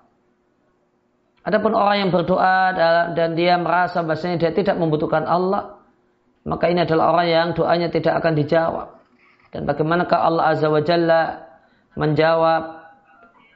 Adapun 1.44 1.76
orang 1.76 2.08
yang 2.08 2.12
berdoa 2.12 2.72
dan 3.16 3.36
dia 3.36 3.60
merasa 3.60 4.04
bahasanya 4.04 4.40
dia 4.40 4.52
tidak 4.56 4.80
membutuhkan 4.80 5.28
Allah, 5.28 5.79
maka 6.50 6.66
ini 6.74 6.82
adalah 6.82 7.14
orang 7.14 7.28
yang 7.30 7.48
doanya 7.54 7.94
tidak 7.94 8.18
akan 8.18 8.34
dijawab. 8.34 8.98
Dan 9.54 9.70
bagaimanakah 9.70 10.18
Allah 10.18 10.44
Azza 10.50 10.68
wa 10.70 10.82
Jalla 10.82 11.46
menjawab 11.94 12.62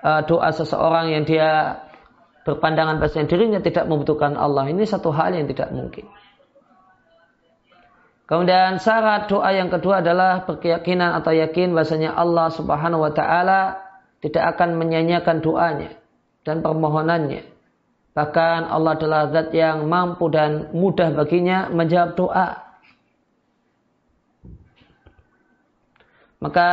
uh, 0.05 0.21
doa 0.29 0.49
seseorang 0.53 1.09
yang 1.09 1.25
dia 1.25 1.81
berpandangan 2.45 3.01
bahasa 3.01 3.25
dirinya 3.25 3.57
tidak 3.63 3.89
membutuhkan 3.89 4.37
Allah. 4.37 4.69
Ini 4.69 4.85
satu 4.85 5.09
hal 5.09 5.33
yang 5.33 5.49
tidak 5.49 5.73
mungkin. 5.73 6.05
Kemudian 8.23 8.79
syarat 8.79 9.27
doa 9.27 9.51
yang 9.51 9.67
kedua 9.67 9.99
adalah 9.99 10.47
berkeyakinan 10.47 11.17
atau 11.19 11.35
yakin 11.35 11.75
bahasanya 11.75 12.15
Allah 12.15 12.47
Subhanahu 12.53 13.03
wa 13.03 13.11
taala 13.11 13.83
tidak 14.23 14.55
akan 14.55 14.79
menyanyiakan 14.79 15.43
doanya 15.43 15.91
dan 16.47 16.63
permohonannya. 16.63 17.43
Bahkan 18.13 18.59
Allah 18.69 18.91
adalah 18.95 19.21
zat 19.33 19.49
yang 19.51 19.89
mampu 19.89 20.29
dan 20.29 20.71
mudah 20.71 21.11
baginya 21.17 21.67
menjawab 21.73 22.13
doa. 22.13 22.72
Maka 26.43 26.67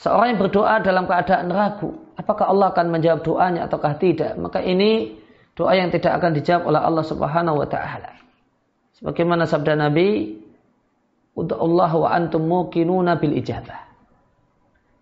seorang 0.00 0.34
yang 0.34 0.40
berdoa 0.40 0.80
dalam 0.80 1.04
keadaan 1.04 1.52
ragu, 1.52 1.92
apakah 2.16 2.48
Allah 2.48 2.72
akan 2.72 2.86
menjawab 2.88 3.20
doanya 3.20 3.68
ataukah 3.68 4.00
tidak? 4.00 4.40
Maka 4.40 4.64
ini 4.64 5.20
doa 5.52 5.76
yang 5.76 5.92
tidak 5.92 6.16
akan 6.16 6.32
dijawab 6.32 6.72
oleh 6.72 6.80
Allah 6.80 7.04
Subhanahu 7.04 7.60
wa 7.60 7.68
taala. 7.68 8.16
Sebagaimana 8.96 9.44
sabda 9.44 9.76
Nabi, 9.76 10.40
untuk 11.36 11.60
Allah 11.60 11.92
wa 11.92 12.08
antum 12.08 12.48
muqinuna 12.48 13.20
bil 13.20 13.36
ijabah." 13.36 13.84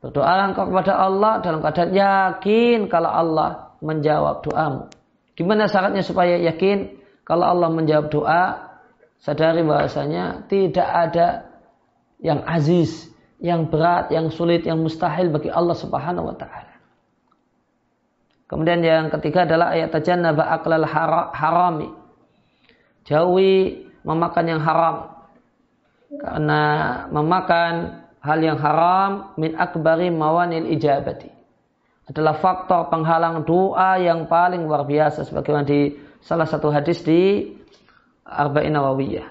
Berdoa 0.02 0.50
engkau 0.50 0.66
kepada 0.66 0.98
Allah 0.98 1.38
dalam 1.38 1.62
keadaan 1.62 1.94
yakin 1.94 2.90
kalau 2.90 3.14
Allah 3.14 3.78
menjawab 3.78 4.42
doamu. 4.42 4.90
Gimana 5.38 5.70
syaratnya 5.70 6.02
supaya 6.02 6.34
yakin 6.42 6.98
kalau 7.22 7.46
Allah 7.46 7.70
menjawab 7.70 8.10
doa? 8.10 8.74
Sadari 9.22 9.62
bahasanya 9.62 10.50
tidak 10.50 10.88
ada 10.90 11.46
yang 12.18 12.42
aziz, 12.42 13.11
yang 13.42 13.66
berat, 13.66 14.14
yang 14.14 14.30
sulit, 14.30 14.62
yang 14.62 14.78
mustahil 14.78 15.34
bagi 15.34 15.50
Allah 15.50 15.74
Subhanahu 15.74 16.30
wa 16.30 16.36
taala. 16.38 16.78
Kemudian 18.46 18.84
yang 18.86 19.10
ketiga 19.18 19.42
adalah 19.42 19.74
ayat 19.74 19.90
tajannaba 19.90 20.46
aqlal 20.54 20.86
harami. 21.34 21.90
Jauhi 23.02 23.82
memakan 24.06 24.44
yang 24.46 24.62
haram. 24.62 24.96
Karena 26.12 26.62
memakan 27.10 28.04
hal 28.22 28.38
yang 28.38 28.60
haram 28.62 29.34
min 29.34 29.58
akbari 29.58 30.12
mawanil 30.12 30.68
ijabati. 30.70 31.32
Adalah 32.06 32.38
faktor 32.38 32.92
penghalang 32.92 33.42
doa 33.42 33.98
yang 33.98 34.28
paling 34.28 34.68
luar 34.68 34.86
biasa 34.86 35.26
sebagaimana 35.26 35.66
di 35.66 35.96
salah 36.22 36.46
satu 36.46 36.68
hadis 36.70 37.00
di 37.02 37.56
Arba'in 38.22 38.76
Nawawiyah. 38.76 39.28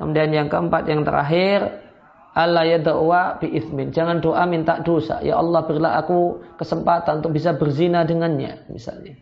Kemudian 0.00 0.30
yang 0.32 0.48
keempat 0.48 0.88
yang 0.88 1.04
terakhir 1.04 1.87
Allah 2.36 2.64
ya 2.68 2.78
doa 2.78 3.40
bi 3.40 3.50
ithmin. 3.56 3.90
Jangan 3.90 4.20
doa 4.22 4.44
minta 4.44 4.78
dosa. 4.84 5.18
Ya 5.24 5.36
Allah 5.40 5.64
berilah 5.64 5.98
aku 5.98 6.44
kesempatan 6.60 7.24
untuk 7.24 7.34
bisa 7.34 7.56
berzina 7.56 8.04
dengannya 8.04 8.68
misalnya. 8.70 9.16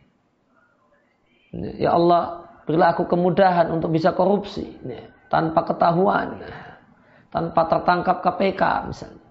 Ya 1.55 1.95
Allah 1.97 2.45
berilah 2.69 2.93
aku 2.93 3.09
kemudahan 3.09 3.73
untuk 3.73 3.95
bisa 3.95 4.13
korupsi 4.13 4.77
tanpa 5.33 5.65
ketahuan, 5.65 6.45
tanpa 7.33 7.63
tertangkap 7.71 8.21
KPK 8.21 8.63
misalnya. 8.91 9.27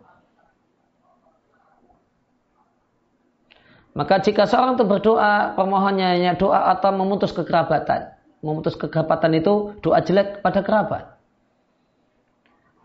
Maka 3.96 4.20
jika 4.20 4.44
seorang 4.44 4.76
itu 4.76 4.84
berdoa, 4.84 5.56
permohonannya 5.56 6.36
doa 6.36 6.68
atau 6.76 6.92
memutus 6.92 7.32
kekerabatan. 7.32 8.12
Memutus 8.44 8.76
kekerabatan 8.76 9.40
itu 9.40 9.80
doa 9.80 10.04
jelek 10.04 10.44
pada 10.44 10.60
kerabat. 10.68 11.15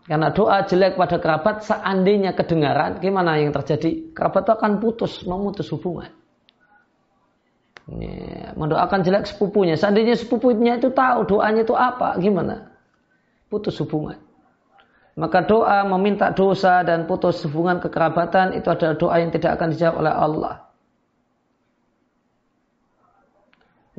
Karena 0.01 0.33
doa 0.33 0.65
jelek 0.65 0.97
pada 0.97 1.21
kerabat 1.21 1.61
seandainya 1.61 2.33
kedengaran, 2.33 2.97
gimana 2.97 3.37
yang 3.37 3.53
terjadi? 3.53 4.11
Kerabat 4.17 4.49
itu 4.49 4.53
akan 4.57 4.71
putus, 4.81 5.21
memutus 5.29 5.69
hubungan. 5.69 6.09
Ya, 7.91 8.55
mendoakan 8.57 9.05
jelek 9.05 9.29
sepupunya. 9.29 9.77
Seandainya 9.77 10.17
sepupunya 10.17 10.81
itu 10.81 10.89
tahu 10.89 11.27
doanya 11.29 11.61
itu 11.61 11.77
apa, 11.77 12.17
gimana? 12.17 12.73
Putus 13.51 13.77
hubungan. 13.83 14.17
Maka 15.11 15.43
doa 15.43 15.83
meminta 15.85 16.31
dosa 16.31 16.81
dan 16.87 17.05
putus 17.05 17.43
hubungan 17.45 17.83
kekerabatan 17.83 18.55
itu 18.57 18.71
adalah 18.71 18.95
doa 18.95 19.15
yang 19.19 19.29
tidak 19.29 19.59
akan 19.59 19.75
dijawab 19.75 19.95
oleh 20.01 20.13
Allah. 20.13 20.55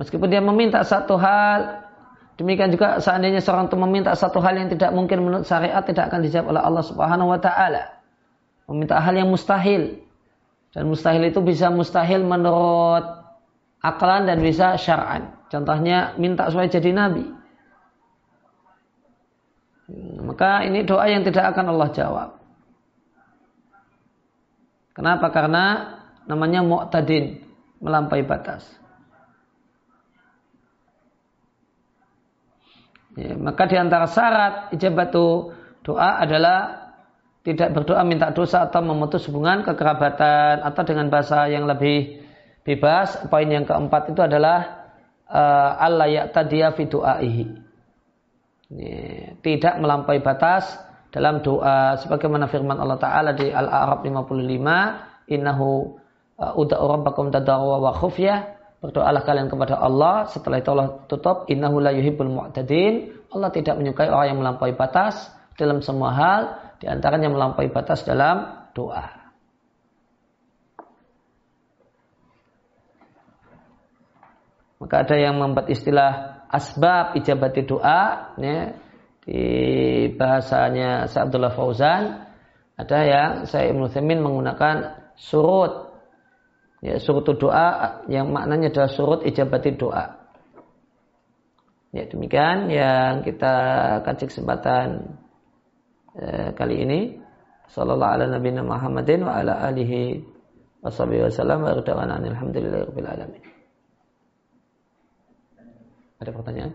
Meskipun 0.00 0.28
dia 0.32 0.40
meminta 0.40 0.80
satu 0.82 1.20
hal 1.20 1.81
Demikian 2.40 2.72
juga 2.72 2.96
seandainya 2.96 3.44
seorang 3.44 3.68
itu 3.68 3.76
meminta 3.76 4.16
satu 4.16 4.40
hal 4.40 4.56
yang 4.56 4.72
tidak 4.72 4.90
mungkin 4.96 5.20
menurut 5.20 5.44
syariat 5.44 5.84
tidak 5.84 6.08
akan 6.08 6.24
dijawab 6.24 6.56
oleh 6.56 6.62
Allah 6.64 6.84
Subhanahu 6.84 7.28
wa 7.28 7.40
taala. 7.40 8.00
Meminta 8.72 8.96
hal 8.98 9.14
yang 9.14 9.28
mustahil. 9.28 10.00
Dan 10.72 10.88
mustahil 10.88 11.28
itu 11.28 11.44
bisa 11.44 11.68
mustahil 11.68 12.24
menurut 12.24 13.04
aklan 13.84 14.24
dan 14.24 14.40
bisa 14.40 14.80
syar'an. 14.80 15.36
Contohnya 15.52 16.16
minta 16.16 16.48
supaya 16.48 16.72
jadi 16.72 16.96
nabi. 16.96 17.28
Maka 20.24 20.64
ini 20.64 20.88
doa 20.88 21.04
yang 21.12 21.20
tidak 21.28 21.52
akan 21.52 21.76
Allah 21.76 21.88
jawab. 21.92 22.28
Kenapa? 24.96 25.28
Karena 25.28 25.64
namanya 26.24 26.64
mu'tadin, 26.64 27.44
melampaui 27.80 28.24
batas. 28.24 28.64
Ya, 33.12 33.36
maka 33.36 33.68
di 33.68 33.76
antara 33.76 34.08
syarat 34.08 34.72
ijabatu 34.72 35.52
doa 35.84 36.16
adalah 36.24 36.88
tidak 37.44 37.74
berdoa 37.76 38.00
minta 38.06 38.32
dosa 38.32 38.64
atau 38.64 38.80
memutus 38.80 39.26
hubungan 39.28 39.66
kekerabatan 39.66 40.62
atau 40.62 40.82
dengan 40.86 41.12
bahasa 41.12 41.44
yang 41.50 41.68
lebih 41.68 42.24
bebas. 42.64 43.20
Poin 43.28 43.44
yang 43.50 43.68
keempat 43.68 44.14
itu 44.14 44.20
adalah 44.22 44.88
uh, 45.28 45.76
Allah 45.76 46.08
ya'tadiya 46.08 46.72
fi 46.72 46.82
du'aihi. 46.88 47.44
Ya, 48.72 49.36
tidak 49.44 49.74
melampaui 49.76 50.24
batas 50.24 50.72
dalam 51.12 51.44
doa 51.44 52.00
sebagaimana 52.00 52.48
firman 52.48 52.80
Allah 52.80 52.96
taala 52.96 53.36
di 53.36 53.52
Al-A'raf 53.52 54.00
55 54.00 55.28
innahu 55.28 56.00
uh, 56.40 56.56
uda'u 56.56 56.84
rabbakum 56.88 57.28
tadarwa 57.28 57.76
wa 57.76 57.92
khufyah 57.92 58.61
Berdoalah 58.82 59.22
kalian 59.22 59.46
kepada 59.46 59.78
Allah. 59.78 60.26
Setelah 60.26 60.58
itu 60.58 60.74
Allah 60.74 61.06
tutup. 61.06 61.46
Innahu 61.46 61.78
la 61.78 61.94
yuhibbul 61.94 62.26
mu'tadin. 62.26 63.14
Allah 63.30 63.54
tidak 63.54 63.78
menyukai 63.78 64.10
orang 64.10 64.34
yang 64.34 64.38
melampaui 64.42 64.74
batas 64.74 65.30
dalam 65.54 65.78
semua 65.86 66.10
hal. 66.10 66.40
Di 66.82 66.90
antaranya 66.90 67.30
melampaui 67.30 67.70
batas 67.70 68.02
dalam 68.02 68.66
doa. 68.74 69.22
Maka 74.82 75.06
ada 75.06 75.14
yang 75.14 75.38
membuat 75.38 75.70
istilah 75.70 76.42
asbab 76.50 77.14
ijabati 77.14 77.62
doa. 77.62 78.34
Ya, 78.34 78.74
di 79.22 79.42
bahasanya 80.18 81.06
Sa'abdullah 81.06 81.54
Fauzan. 81.54 82.26
Ada 82.74 82.98
yang 83.06 83.30
saya 83.46 83.70
Ibn 83.70 83.86
Thamin 83.86 84.26
menggunakan 84.26 85.06
surut 85.14 85.91
Ya, 86.82 86.98
surut 86.98 87.22
doa 87.38 88.02
yang 88.10 88.34
maknanya 88.34 88.74
adalah 88.74 88.90
surut 88.90 89.22
ijabati 89.22 89.78
doa. 89.78 90.18
Ya, 91.94 92.10
demikian 92.10 92.66
yang 92.74 93.22
kita 93.22 93.54
kaji 94.02 94.24
kesempatan 94.26 95.14
eh, 96.18 96.50
kali 96.58 96.82
ini. 96.82 97.00
Sallallahu 97.70 98.12
ala 98.18 98.24
nabiyina 98.26 98.66
Muhammadin 98.66 99.22
wa 99.22 99.38
ala 99.38 99.62
alihi 99.70 100.26
wasallam 100.82 101.62
wa 101.62 101.70
alamin. 101.70 103.42
Ada 106.18 106.30
pertanyaan? 106.34 106.72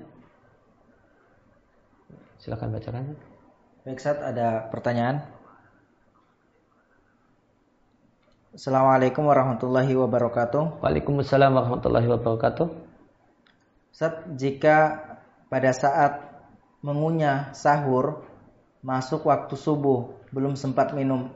Silakan 2.40 2.72
bacakan. 2.72 3.04
Baik, 3.84 4.00
Sat, 4.00 4.24
ada 4.24 4.72
pertanyaan? 4.72 5.37
Assalamualaikum 8.58 9.30
warahmatullahi 9.30 9.94
wabarakatuh. 9.94 10.82
Waalaikumsalam 10.82 11.54
warahmatullahi 11.54 12.10
wabarakatuh. 12.10 12.66
Saat 13.94 14.34
jika 14.34 14.98
pada 15.46 15.70
saat 15.78 16.42
mengunyah 16.82 17.54
sahur 17.54 18.26
masuk 18.82 19.30
waktu 19.30 19.54
subuh 19.54 20.10
belum 20.34 20.58
sempat 20.58 20.98
minum, 20.98 21.30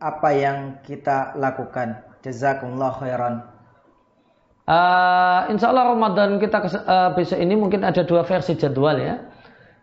apa 0.00 0.32
yang 0.32 0.80
kita 0.80 1.36
lakukan? 1.36 2.08
Jazakumullah 2.24 2.96
khairan. 2.96 3.44
Uh, 4.64 5.52
insya 5.52 5.76
Allah 5.76 5.92
Ramadan 5.92 6.40
kita 6.40 6.56
uh, 6.88 7.12
besok 7.12 7.36
ini 7.36 7.52
mungkin 7.52 7.84
ada 7.84 8.00
dua 8.00 8.24
versi 8.24 8.56
jadwal 8.56 8.96
ya. 8.96 9.20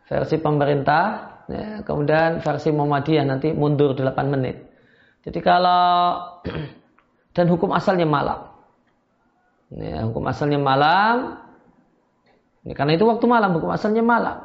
Versi 0.10 0.42
pemerintah, 0.42 1.38
ya, 1.54 1.86
kemudian 1.86 2.42
versi 2.42 2.74
Muhammadiyah 2.74 3.30
nanti 3.30 3.54
mundur 3.54 3.94
8 3.94 4.26
menit. 4.26 4.70
Jadi 5.20 5.40
kalau 5.44 6.16
dan 7.34 7.46
hukum 7.50 7.70
asalnya 7.74 8.10
malam. 8.10 8.50
Ya, 9.70 10.02
hukum 10.06 10.26
asalnya 10.26 10.58
malam. 10.58 11.38
Ya, 12.66 12.74
karena 12.74 12.98
itu 12.98 13.06
waktu 13.06 13.26
malam, 13.30 13.54
hukum 13.58 13.70
asalnya 13.70 14.02
malam. 14.02 14.38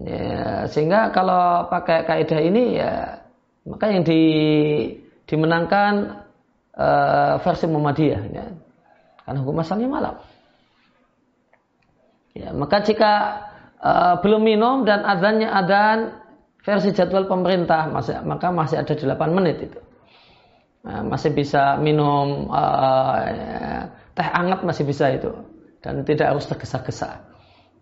Ya, 0.00 0.66
sehingga 0.66 1.12
kalau 1.12 1.68
pakai 1.68 2.08
kaidah 2.08 2.40
ini 2.40 2.80
ya 2.80 3.20
maka 3.68 3.92
yang 3.92 4.00
di, 4.00 4.22
dimenangkan 5.28 6.24
uh, 6.74 7.34
versi 7.44 7.68
Muhammadiyah. 7.68 8.22
Ya. 8.32 8.46
Karena 9.22 9.38
hukum 9.44 9.60
asalnya 9.60 9.88
malam. 9.92 10.16
Ya, 12.32 12.56
maka 12.56 12.80
jika 12.80 13.12
uh, 13.82 14.14
belum 14.24 14.42
minum 14.42 14.88
dan 14.88 15.04
adanya 15.04 15.52
adan 15.52 16.16
versi 16.64 16.94
jadwal 16.94 17.28
pemerintah 17.28 17.88
maka 18.24 18.48
masih 18.52 18.80
ada 18.80 18.92
8 18.96 19.36
menit 19.36 19.70
itu. 19.70 19.80
Nah, 20.80 21.04
masih 21.04 21.36
bisa 21.36 21.76
minum 21.76 22.48
uh, 22.48 23.20
teh 24.16 24.24
hangat 24.24 24.64
masih 24.64 24.88
bisa 24.88 25.12
itu 25.12 25.28
dan 25.84 26.04
tidak 26.08 26.32
harus 26.32 26.48
tergesa-gesa. 26.48 27.20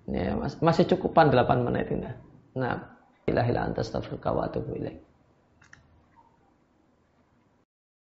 Ya, 0.09 0.35
masih 0.65 0.89
cukupan 0.89 1.31
8 1.31 1.67
menit 1.69 1.93
ini. 1.95 2.11
Nah, 2.59 2.99
ilahilah 3.29 3.71
antas 3.71 3.93
wa 3.93 4.43
atubu. 4.49 4.75